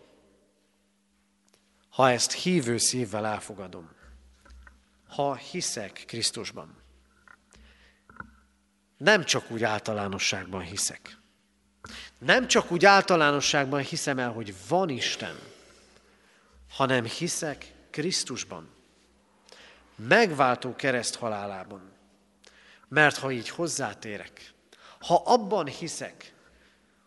[1.96, 3.90] ha ezt hívő szívvel elfogadom,
[5.08, 6.76] ha hiszek Krisztusban.
[8.98, 11.18] Nem csak úgy általánosságban hiszek.
[12.18, 15.40] Nem csak úgy általánosságban hiszem el, hogy van Isten,
[16.70, 18.70] hanem hiszek Krisztusban.
[19.96, 21.92] Megváltó kereszt halálában.
[22.88, 24.54] Mert ha így hozzátérek,
[25.00, 26.34] ha abban hiszek,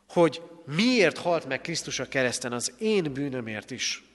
[0.08, 4.07] hogy miért halt meg Krisztus a kereszten az én bűnömért is,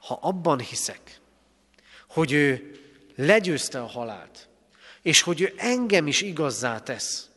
[0.00, 1.20] ha abban hiszek,
[2.08, 2.74] hogy ő
[3.14, 4.48] legyőzte a halált,
[5.02, 7.30] és hogy ő engem is igazzá tesz,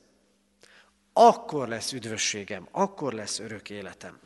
[1.14, 4.20] akkor lesz üdvösségem, akkor lesz örök életem.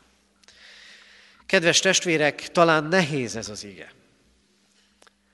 [1.45, 3.93] Kedves testvérek, talán nehéz ez az ige,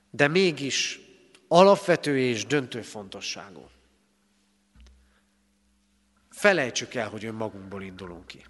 [0.10, 1.00] de mégis
[1.48, 3.70] alapvető és döntő fontosságú.
[6.30, 8.46] Felejtsük el, hogy önmagunkból indulunk ki.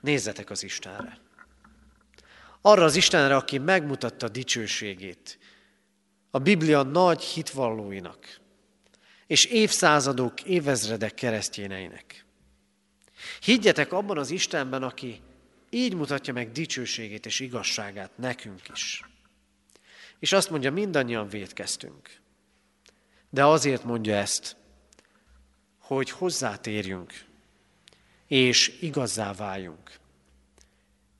[0.00, 1.18] Nézzetek az Istenre.
[2.62, 5.38] Arra az Istenre, aki megmutatta dicsőségét
[6.30, 8.40] a Biblia nagy hitvallóinak,
[9.26, 12.24] és évszázadok, évezredek keresztjéneinek.
[13.40, 15.20] Higgyetek abban az Istenben, aki
[15.70, 19.04] így mutatja meg dicsőségét és igazságát nekünk is.
[20.18, 22.20] És azt mondja, mindannyian védkeztünk.
[23.30, 24.56] De azért mondja ezt,
[25.78, 27.12] hogy hozzátérjünk,
[28.26, 29.98] és igazzá váljunk.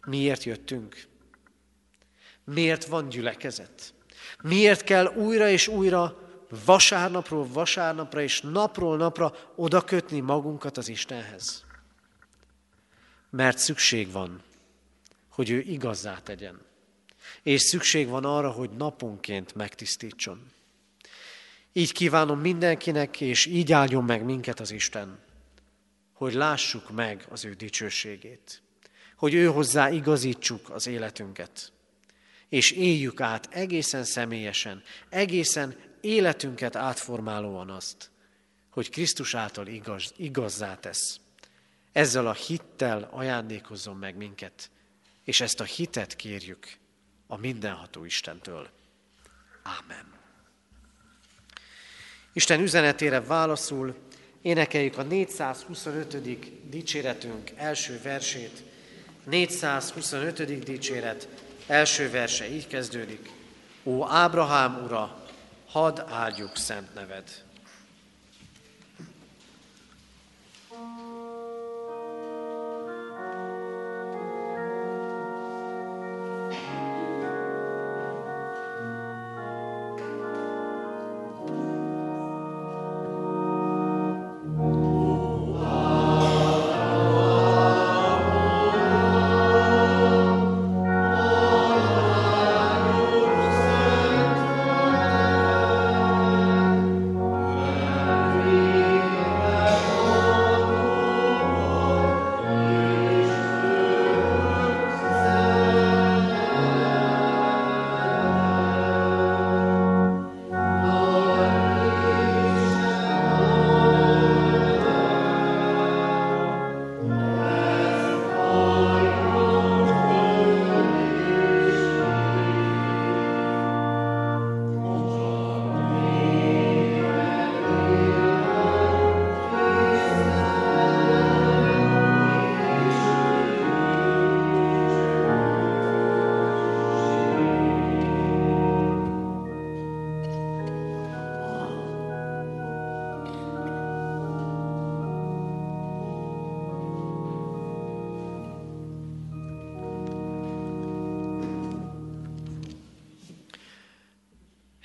[0.05, 1.11] Miért jöttünk?
[2.45, 3.95] Miért van gyülekezet?
[4.43, 6.23] Miért kell újra és újra
[6.65, 11.65] vasárnapról vasárnapra és napról napra oda kötni magunkat az Istenhez?
[13.31, 14.43] Mert szükség van,
[15.29, 16.61] hogy ő igazzá tegyen.
[17.43, 20.47] És szükség van arra, hogy naponként megtisztítson.
[21.73, 25.19] Így kívánom mindenkinek, és így áldjon meg minket az Isten,
[26.13, 28.63] hogy lássuk meg az ő dicsőségét,
[29.17, 31.73] hogy ő hozzá igazítsuk az életünket,
[32.53, 38.11] és éljük át egészen személyesen, egészen életünket átformálóan azt,
[38.71, 41.21] hogy Krisztus által igaz, igazzá tesz.
[41.93, 44.71] Ezzel a hittel ajándékozzon meg minket,
[45.25, 46.67] és ezt a hitet kérjük
[47.27, 48.69] a mindenható Istentől.
[49.63, 50.13] Ámen.
[52.33, 53.95] Isten üzenetére válaszul
[54.43, 56.69] énekeljük a 425.
[56.71, 58.63] dicséretünk első versét.
[59.25, 60.65] 425.
[60.65, 61.29] dicséret
[61.67, 63.31] első verse így kezdődik.
[63.85, 65.17] Ó Ábrahám ura,
[65.71, 67.25] hadd áldjuk szent neved.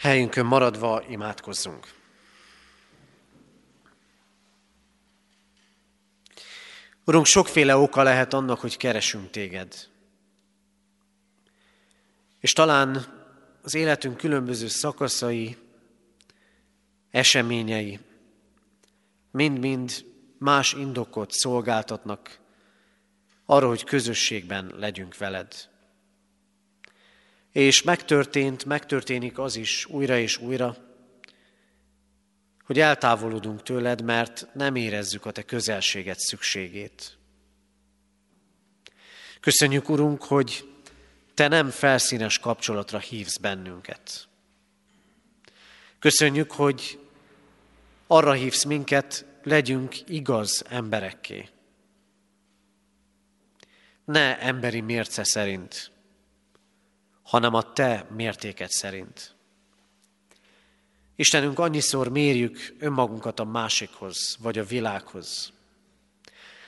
[0.08, 1.94] Helyünkön maradva imádkozzunk.
[7.06, 9.88] Urunk, sokféle oka lehet annak, hogy keresünk téged.
[12.40, 13.06] És talán
[13.62, 15.58] az életünk különböző szakaszai,
[17.12, 18.00] eseményei
[19.32, 20.06] mind-mind
[20.38, 22.40] más indokot szolgáltatnak
[23.46, 25.70] arra, hogy közösségben legyünk veled.
[27.58, 30.78] És megtörtént, megtörténik az is újra és újra,
[32.64, 37.18] hogy eltávolodunk tőled, mert nem érezzük a te közelséget szükségét.
[39.40, 40.74] Köszönjük, Urunk, hogy
[41.34, 44.28] te nem felszínes kapcsolatra hívsz bennünket.
[46.00, 47.00] Köszönjük, hogy
[48.08, 51.50] arra hívsz minket, legyünk igaz emberekké.
[54.06, 55.92] Ne emberi mérce szerint,
[57.28, 59.36] hanem a te mértéket szerint.
[61.16, 65.54] Istenünk, annyiszor mérjük önmagunkat a másikhoz, vagy a világhoz.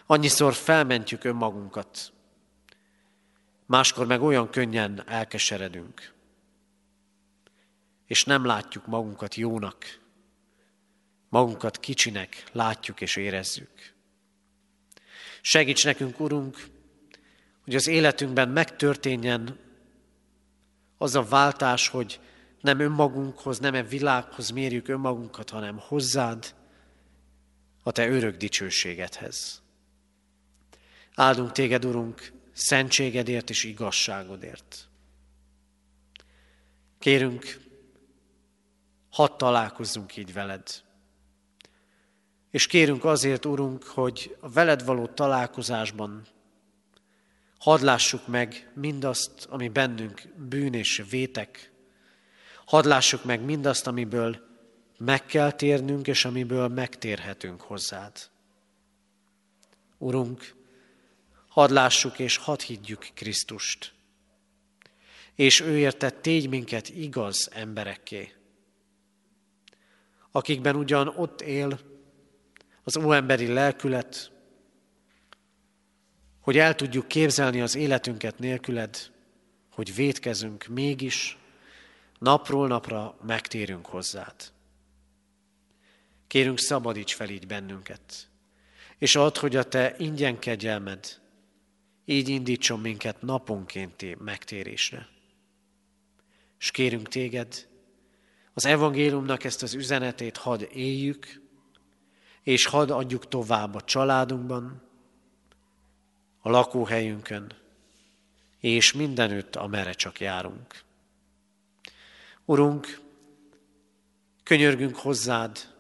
[0.05, 2.11] Annyiszor felmentjük önmagunkat.
[3.65, 6.13] Máskor meg olyan könnyen elkeseredünk.
[8.05, 9.99] És nem látjuk magunkat jónak.
[11.29, 13.93] Magunkat kicsinek látjuk és érezzük.
[15.41, 16.67] Segíts nekünk, Urunk,
[17.63, 19.67] hogy az életünkben megtörténjen
[21.01, 22.19] az a váltás, hogy
[22.61, 26.55] nem önmagunkhoz, nem e világhoz mérjük önmagunkat, hanem hozzád,
[27.83, 29.61] a te örök dicsőségedhez.
[31.15, 34.87] Áldunk téged, Urunk, szentségedért és igazságodért.
[36.99, 37.61] Kérünk,
[39.09, 40.83] hadd találkozzunk így veled.
[42.51, 46.27] És kérünk azért, Urunk, hogy a veled való találkozásban
[47.59, 51.71] hadd lássuk meg mindazt, ami bennünk bűn és vétek.
[52.65, 54.47] Hadd lássuk meg mindazt, amiből
[54.97, 58.29] meg kell térnünk, és amiből megtérhetünk hozzád.
[59.97, 60.55] Urunk,
[61.47, 63.93] hadd lássuk és hadd higgyük Krisztust,
[65.35, 68.33] és ő érte tégy minket igaz emberekké,
[70.31, 71.79] akikben ugyan ott él
[72.83, 74.31] az óemberi lelkület,
[76.49, 79.11] hogy el tudjuk képzelni az életünket nélküled,
[79.71, 81.37] hogy védkezünk, mégis
[82.19, 84.35] napról napra megtérünk hozzád.
[86.27, 88.29] Kérünk, szabadíts fel így bennünket,
[88.97, 91.21] és add, hogy a Te ingyen kegyelmed
[92.05, 95.07] így indítson minket naponkénti megtérésre.
[96.59, 97.67] És kérünk Téged,
[98.53, 101.41] az evangéliumnak ezt az üzenetét hadd éljük,
[102.43, 104.88] és hadd adjuk tovább a családunkban,
[106.39, 107.53] a lakóhelyünkön,
[108.59, 110.83] és mindenütt, amerre csak járunk.
[112.45, 112.99] Urunk,
[114.43, 115.73] könyörgünk hozzád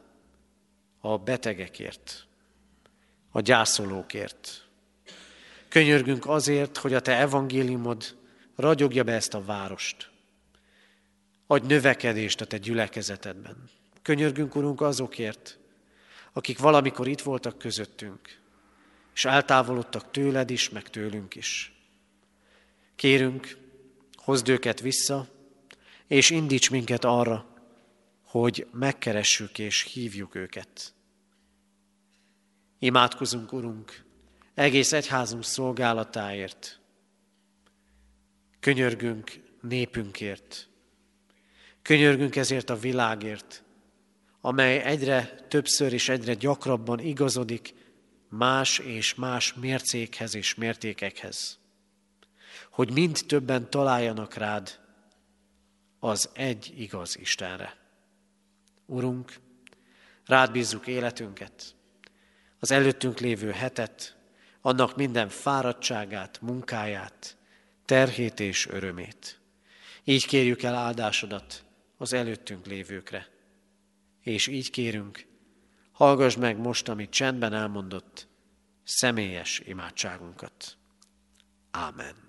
[0.99, 2.25] a betegekért,
[3.31, 4.67] a gyászolókért.
[5.67, 8.17] Könyörgünk azért, hogy a Te evangéliumod
[8.55, 10.09] ragyogja be ezt a várost.
[11.47, 13.69] Adj növekedést a Te gyülekezetedben.
[14.01, 15.57] Könyörgünk, Urunk, azokért,
[16.33, 18.38] akik valamikor itt voltak közöttünk,
[19.19, 21.73] és eltávolodtak tőled is, meg tőlünk is.
[22.95, 23.57] Kérünk,
[24.15, 25.27] hozd őket vissza,
[26.07, 27.45] és indíts minket arra,
[28.23, 30.93] hogy megkeressük és hívjuk őket.
[32.77, 34.03] Imádkozunk, Urunk,
[34.53, 36.79] egész egyházunk szolgálatáért.
[38.59, 40.67] Könyörgünk népünkért.
[41.81, 43.63] Könyörgünk ezért a világért,
[44.41, 47.73] amely egyre többször és egyre gyakrabban igazodik
[48.29, 51.59] más és más mércékhez és mértékekhez.
[52.71, 54.79] Hogy mind többen találjanak rád
[55.99, 57.77] az egy igaz Istenre.
[58.85, 59.39] Urunk,
[60.25, 61.75] rád bízzuk életünket,
[62.59, 64.17] az előttünk lévő hetet,
[64.61, 67.37] annak minden fáradtságát, munkáját,
[67.85, 69.39] terhét és örömét.
[70.03, 71.63] Így kérjük el áldásodat
[71.97, 73.27] az előttünk lévőkre.
[74.21, 75.25] És így kérünk,
[75.99, 78.27] hallgass meg most, amit csendben elmondott,
[78.83, 80.77] személyes imádságunkat.
[81.71, 82.28] Ámen.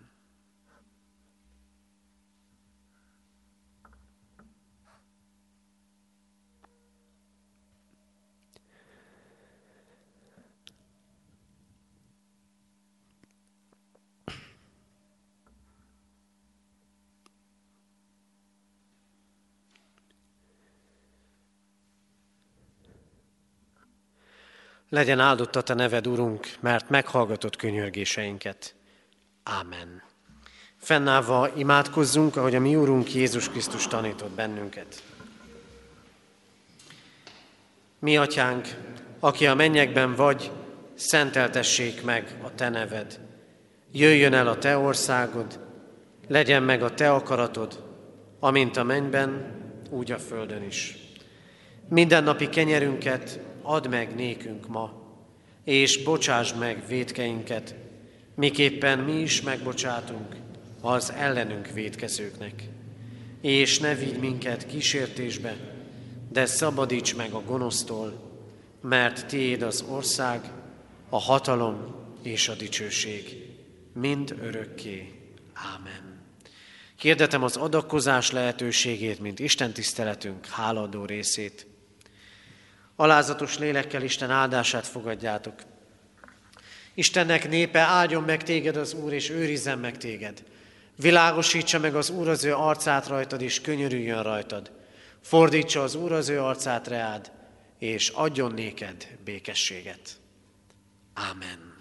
[24.91, 28.75] Legyen áldott a Te neved, Urunk, mert meghallgatott könyörgéseinket.
[29.43, 30.03] Ámen.
[30.77, 35.03] Fennállva imádkozzunk, ahogy a mi Úrunk Jézus Krisztus tanított bennünket.
[37.99, 38.69] Mi, Atyánk,
[39.21, 40.51] aki a mennyekben vagy,
[40.95, 43.21] szenteltessék meg a Te neved.
[43.93, 45.61] Jöjjön el a Te országod,
[46.29, 47.85] legyen meg a Te akaratod,
[48.41, 49.55] amint a mennyben,
[49.91, 50.97] úgy a földön is.
[51.89, 53.41] Mindennapi kenyerünket
[53.71, 54.93] add meg nékünk ma,
[55.65, 57.75] és bocsáss meg védkeinket,
[58.35, 60.37] miképpen mi is megbocsátunk
[60.81, 62.69] az ellenünk védkezőknek.
[63.41, 65.57] És ne vigy minket kísértésbe,
[66.33, 68.31] de szabadíts meg a gonosztól,
[68.81, 70.51] mert tiéd az ország,
[71.09, 73.49] a hatalom és a dicsőség,
[73.95, 75.13] mind örökké.
[75.53, 76.23] Ámen.
[76.97, 81.70] Kérdetem az adakozás lehetőségét, mint Isten tiszteletünk háladó részét.
[83.01, 85.55] Alázatos lélekkel Isten áldását fogadjátok.
[86.95, 90.43] Istennek népe, áldjon meg téged az Úr, és őrizzen meg téged.
[90.97, 94.71] Világosítsa meg az Úr az ő arcát rajtad, és könyörüljön rajtad.
[95.21, 97.31] Fordítsa az Úr az ő arcát reád,
[97.79, 100.11] és adjon néked békességet.
[101.15, 101.75] Ámen.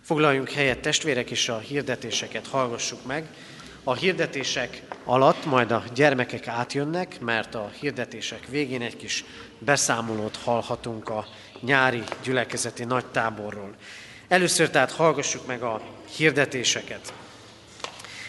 [0.00, 3.26] Foglaljunk helyet testvérek, és a hirdetéseket hallgassuk meg.
[3.84, 9.24] A hirdetések alatt majd a gyermekek átjönnek, mert a hirdetések végén egy kis
[9.58, 11.26] beszámolót hallhatunk a
[11.60, 13.74] nyári gyülekezeti nagy táborról.
[14.28, 15.80] Először tehát hallgassuk meg a
[16.16, 17.12] hirdetéseket.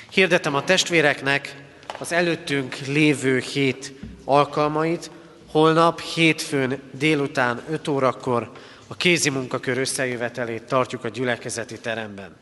[0.09, 1.55] Hirdetem a testvéreknek,
[1.99, 3.93] az előttünk lévő hét
[4.25, 5.11] alkalmait.
[5.51, 8.51] Holnap, hétfőn délután 5 órakor
[8.87, 12.35] a kézi munkakör összejövetelét tartjuk a gyülekezeti teremben.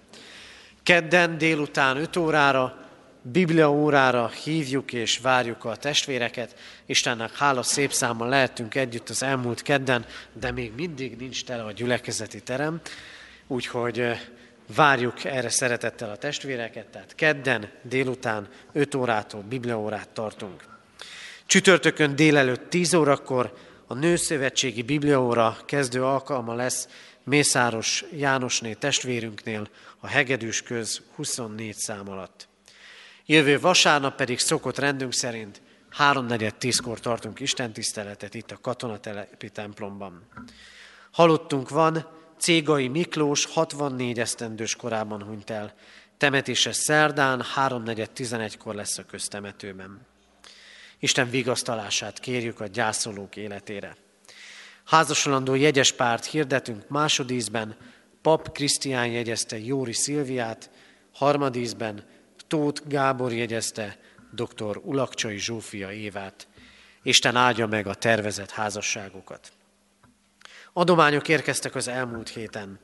[0.83, 2.88] Kedden délután 5 órára,
[3.21, 6.55] Biblia órára hívjuk és várjuk a testvéreket.
[6.85, 11.71] Istennek hála szép számmal lehetünk együtt az elmúlt kedden, de még mindig nincs tele a
[11.71, 12.81] gyülekezeti terem,
[13.47, 14.11] úgyhogy
[14.75, 20.63] várjuk erre szeretettel a testvéreket, tehát kedden délután 5 órától Bibliaórát tartunk.
[21.45, 23.57] Csütörtökön délelőtt 10 órakor
[23.87, 26.87] a Nőszövetségi Bibliaóra kezdő alkalma lesz
[27.23, 29.67] Mészáros Jánosné testvérünknél
[29.99, 32.48] a Hegedűs köz 24 szám alatt.
[33.31, 35.61] Jövő vasárnap pedig szokott rendünk szerint
[35.97, 40.27] 3.4.10-kor tartunk Isten tiszteletet itt a katonatelepi templomban.
[41.11, 42.07] Halottunk van,
[42.37, 45.73] Cégai Miklós 64 esztendős korában hunyt el.
[46.17, 50.05] Temetése szerdán 3.4.11-kor lesz a köztemetőben.
[50.99, 53.95] Isten vigasztalását kérjük a gyászolók életére.
[54.85, 57.75] Házasolandó jegyes párt hirdetünk másodízben,
[58.21, 60.69] Pap Krisztián jegyezte Jóri Szilviát,
[61.13, 62.03] harmadízben
[62.49, 63.97] Tóth Gábor jegyezte
[64.31, 64.79] dr.
[64.83, 66.47] Ulakcsai Zsófia Évát.
[67.03, 69.51] Isten áldja meg a tervezett házasságokat.
[70.73, 72.79] Adományok érkeztek az elmúlt héten.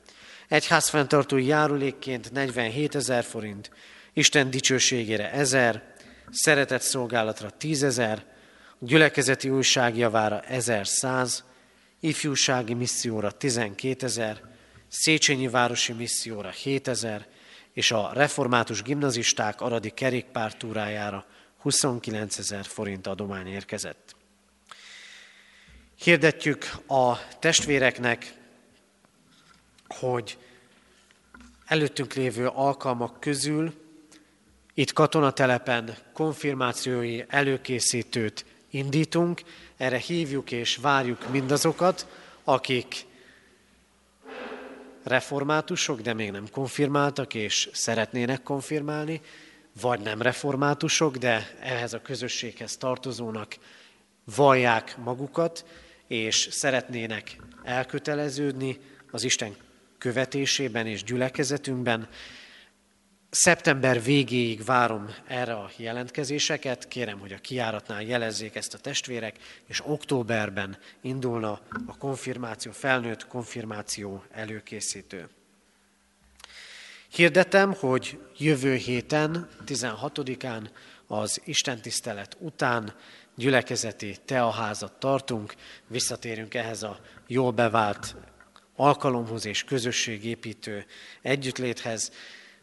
[0.47, 3.71] Egyházfenntartói járulékként 47 ezer forint,
[4.13, 5.93] Isten dicsőségére ezer,
[6.31, 8.25] szeretett szolgálatra tízezer,
[8.79, 11.43] gyülekezeti újság javára 1100,
[11.99, 14.41] ifjúsági misszióra 12 ezer,
[14.87, 17.27] Széchenyi városi misszióra 7000,
[17.75, 21.25] és a református gimnazisták aradi kerékpártúrájára
[21.57, 24.15] 29 ezer forint adomány érkezett.
[25.95, 28.33] Hirdetjük a testvéreknek,
[29.87, 30.37] hogy
[31.65, 33.73] előttünk lévő alkalmak közül
[34.73, 39.41] itt katonatelepen konfirmációi előkészítőt indítunk,
[39.77, 42.07] erre hívjuk és várjuk mindazokat,
[42.43, 43.05] akik
[45.05, 49.21] reformátusok, de még nem konfirmáltak, és szeretnének konfirmálni,
[49.81, 53.55] vagy nem reformátusok, de ehhez a közösséghez tartozónak
[54.35, 55.65] vallják magukat,
[56.07, 58.79] és szeretnének elköteleződni
[59.11, 59.55] az Isten
[59.97, 62.07] követésében és gyülekezetünkben,
[63.37, 69.81] Szeptember végéig várom erre a jelentkezéseket, kérem, hogy a kiáratnál jelezzék ezt a testvérek, és
[69.85, 75.29] októberben indulna a konfirmáció, felnőtt konfirmáció előkészítő.
[77.09, 80.69] Hirdetem, hogy jövő héten, 16-án
[81.07, 82.95] az istentisztelet után
[83.35, 85.53] gyülekezeti teaházat tartunk,
[85.87, 88.15] visszatérünk ehhez a jól bevált
[88.75, 90.85] alkalomhoz és közösségépítő
[91.21, 92.11] együttléthez.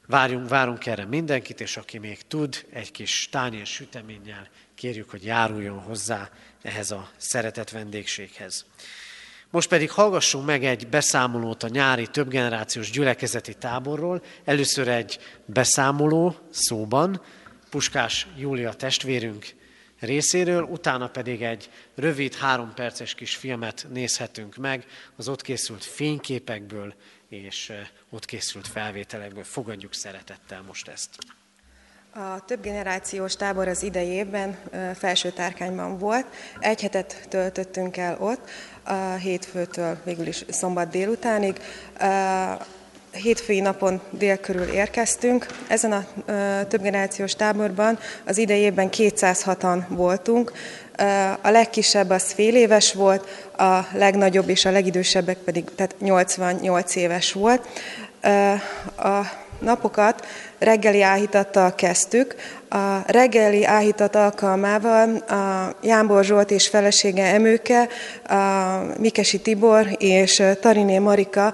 [0.07, 5.79] Várjunk, várunk erre mindenkit, és aki még tud, egy kis tányér süteménnyel kérjük, hogy járuljon
[5.79, 6.31] hozzá
[6.63, 8.65] ehhez a szeretett vendégséghez.
[9.51, 14.23] Most pedig hallgassunk meg egy beszámolót a nyári többgenerációs gyülekezeti táborról.
[14.45, 17.23] Először egy beszámoló szóban,
[17.71, 19.47] Puskás Júlia testvérünk
[20.01, 24.87] részéről, utána pedig egy rövid, három perces kis filmet nézhetünk meg
[25.17, 26.95] az ott készült fényképekből
[27.33, 27.73] és
[28.11, 29.45] ott készült felvételekből.
[29.45, 31.09] Fogadjuk szeretettel most ezt.
[32.15, 34.59] A több generációs tábor az idejében
[34.95, 36.27] felső tárkányban volt.
[36.61, 38.51] Egy hetet töltöttünk el ott,
[38.83, 41.61] a hétfőtől végül is szombat délutánig.
[43.11, 45.47] Hétfői napon dél körül érkeztünk.
[45.69, 46.07] Ezen a
[46.69, 50.53] több generációs táborban az idejében 206-an voltunk.
[51.41, 57.33] A legkisebb az fél éves volt, a legnagyobb és a legidősebbek pedig tehát 88 éves
[57.33, 57.69] volt.
[58.97, 59.21] A
[59.63, 60.27] napokat
[60.59, 62.35] reggeli áhítattal kezdtük.
[62.69, 67.89] A reggeli áhítat alkalmával a Jánbor Zsolt és felesége Emőke,
[68.29, 68.37] a
[68.99, 71.53] Mikesi Tibor és Tariné Marika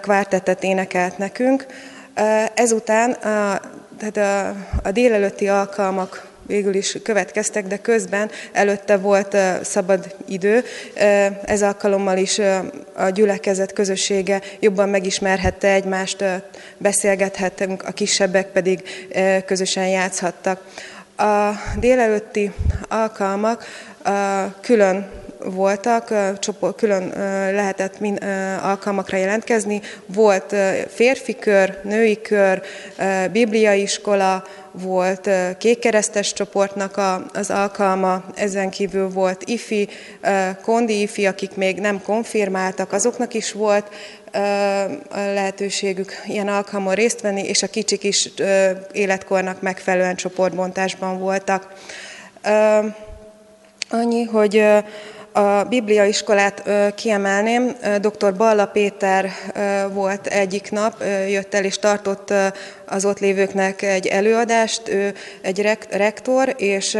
[0.00, 1.66] kvártettet énekelt nekünk.
[2.54, 3.60] Ezután a,
[3.98, 10.64] tehát a, a délelőtti alkalmak végül is következtek, de közben előtte volt szabad idő.
[11.44, 12.40] Ez alkalommal is
[12.92, 16.24] a gyülekezet közössége jobban megismerhette egymást,
[16.76, 18.82] beszélgethettünk, a kisebbek pedig
[19.46, 20.60] közösen játszhattak.
[21.16, 22.52] A délelőtti
[22.88, 23.64] alkalmak
[24.60, 26.14] külön voltak,
[26.76, 27.08] külön
[27.52, 27.98] lehetett
[28.62, 29.80] alkalmakra jelentkezni.
[30.06, 30.54] Volt
[30.88, 32.62] férfi kör, női kör,
[33.32, 39.88] bibliai iskola, volt kékkeresztes csoportnak a, az alkalma, ezen kívül volt ifi,
[40.62, 43.86] kondi ifi, akik még nem konfirmáltak, azoknak is volt
[45.14, 48.30] lehetőségük ilyen alkalmon részt venni, és a kicsik is
[48.92, 51.72] életkornak megfelelően csoportbontásban voltak.
[53.90, 54.64] Annyi, hogy
[55.38, 58.34] a Biblia iskolát kiemelném, dr.
[58.36, 59.30] Balla Péter
[59.92, 62.32] volt egyik nap, jött el és tartott
[62.86, 66.98] az ott lévőknek egy előadást, ő egy rektor, és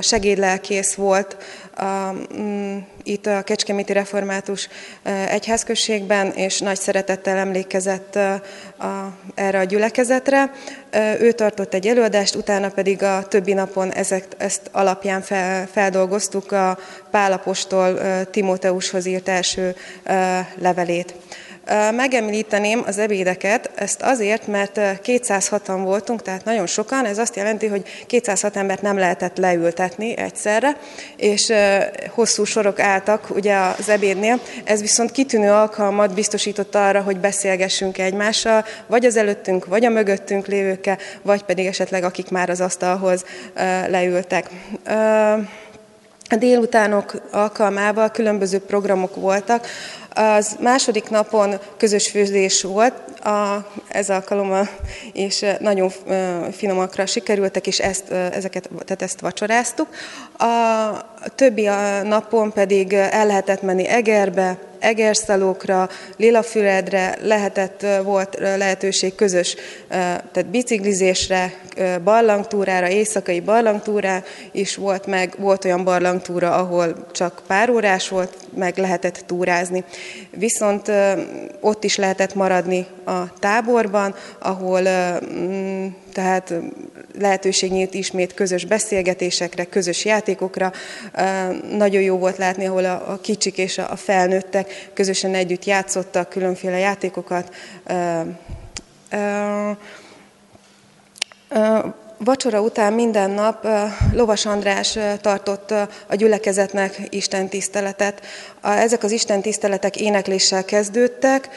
[0.00, 1.36] segédlelkész volt
[1.76, 4.68] a, mm, itt a Kecskeméti Református
[5.28, 8.42] Egyházközségben, és nagy szeretettel emlékezett a,
[9.34, 10.52] erre a gyülekezetre.
[11.20, 16.78] Ő tartott egy előadást, utána pedig a többi napon ezek, ezt alapján fel, feldolgoztuk a
[17.10, 17.98] Pálapostól
[18.30, 19.74] Timóteushoz írt első
[20.58, 21.14] levelét.
[21.96, 27.82] Megemlíteném az ebédeket, ezt azért, mert 206-an voltunk, tehát nagyon sokan, ez azt jelenti, hogy
[28.06, 30.76] 206 embert nem lehetett leültetni egyszerre,
[31.16, 31.52] és
[32.10, 38.64] hosszú sorok álltak ugye az ebédnél, ez viszont kitűnő alkalmat biztosított arra, hogy beszélgessünk egymással,
[38.86, 43.24] vagy az előttünk, vagy a mögöttünk lévőkkel, vagy pedig esetleg akik már az asztalhoz
[43.88, 44.50] leültek.
[46.28, 49.66] A délutánok alkalmával különböző programok voltak,
[50.16, 52.94] az második napon közös főzés volt,
[53.24, 54.68] a, ez alkalommal,
[55.12, 55.92] és nagyon
[56.52, 59.88] finomakra sikerültek, és ezt, ezeket, tehát ezt vacsoráztuk.
[60.38, 69.56] A többi a napon pedig el lehetett menni Egerbe, Egerszalókra, Lilafüredre, lehetett, volt lehetőség közös,
[69.88, 71.54] tehát biciklizésre,
[72.04, 78.78] barlangtúrára, éjszakai barlangtúrá is volt, meg volt olyan barlangtúra, ahol csak pár órás volt, meg
[78.78, 79.84] lehetett túrázni.
[80.30, 80.90] Viszont
[81.60, 86.54] ott is lehetett maradni a táborban, ahol mm, tehát
[87.18, 90.72] lehetőség nyílt ismét közös beszélgetésekre, közös játékokra.
[91.70, 97.54] Nagyon jó volt látni, ahol a kicsik és a felnőttek közösen együtt játszottak különféle játékokat
[102.18, 103.66] vacsora után minden nap
[104.12, 105.70] Lovas András tartott
[106.06, 108.20] a gyülekezetnek Isten tiszteletet.
[108.62, 111.48] Ezek az Isten tiszteletek énekléssel kezdődtek,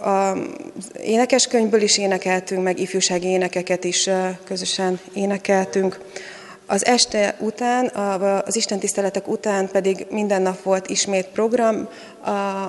[0.00, 0.36] az
[1.02, 4.10] énekeskönyvből is énekeltünk, meg ifjúsági énekeket is
[4.44, 6.00] közösen énekeltünk.
[6.66, 7.86] Az este után,
[8.44, 11.88] az Isten tiszteletek után pedig minden nap volt ismét program,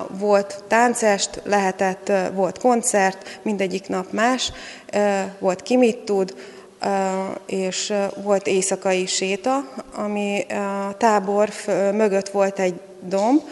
[0.08, 4.52] volt táncest, lehetett, volt koncert, mindegyik nap más,
[5.38, 6.34] volt ki mit tud,
[7.46, 11.48] és volt éjszakai séta, ami a tábor
[11.92, 13.42] mögött volt egy domb,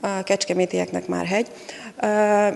[0.00, 1.50] a kecskemétieknek már hegy,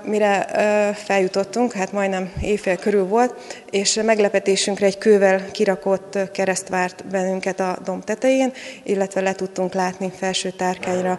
[0.04, 0.46] mire
[0.94, 3.34] feljutottunk, hát majdnem éjfél körül volt,
[3.70, 8.52] és meglepetésünkre egy kővel kirakott kereszt várt bennünket a domb tetején,
[8.82, 11.18] illetve le tudtunk látni felső tárkányra,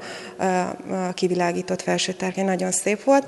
[1.13, 3.27] kivilágított felső tárkány, nagyon szép volt.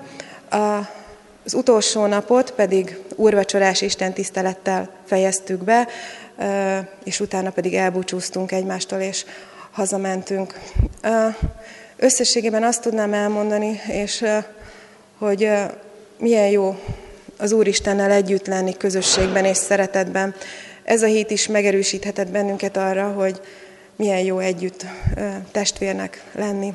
[1.46, 5.88] Az utolsó napot pedig úrvacsorás Isten tisztelettel fejeztük be,
[7.04, 9.26] és utána pedig elbúcsúztunk egymástól, és
[9.72, 10.60] hazamentünk.
[11.96, 14.26] Összességében azt tudnám elmondani, és
[15.18, 15.52] hogy
[16.18, 16.80] milyen jó
[17.38, 20.36] az Úristennel együtt lenni közösségben és szeretetben.
[20.84, 23.41] Ez a hét is megerősíthetett bennünket arra, hogy
[23.96, 24.86] milyen jó együtt
[25.52, 26.74] testvérnek lenni.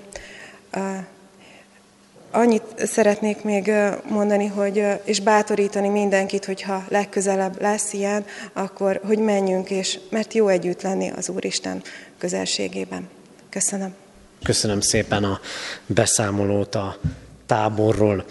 [2.30, 3.72] Annyit szeretnék még
[4.08, 10.48] mondani, hogy, és bátorítani mindenkit, hogyha legközelebb lesz ilyen, akkor hogy menjünk, és mert jó
[10.48, 11.82] együtt lenni az Úristen
[12.18, 13.08] közelségében.
[13.50, 13.94] Köszönöm.
[14.42, 15.40] Köszönöm szépen a
[15.86, 16.98] beszámolót a
[17.46, 18.24] táborról.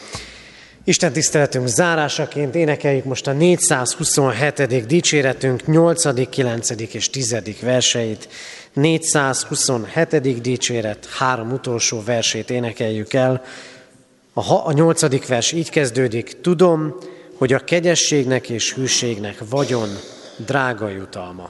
[0.84, 4.86] Isten tiszteletünk zárásaként énekeljük most a 427.
[4.86, 6.70] dicséretünk 8., 9.
[6.70, 7.36] és 10.
[7.62, 8.30] verseit.
[8.74, 10.42] 427.
[10.42, 13.44] dicséret három utolsó versét énekeljük el.
[14.38, 16.42] A, a nyolcadik vers így kezdődik.
[16.42, 16.96] Tudom,
[17.38, 19.90] hogy a kegyességnek és hűségnek vagyon
[20.46, 21.50] drága jutalma.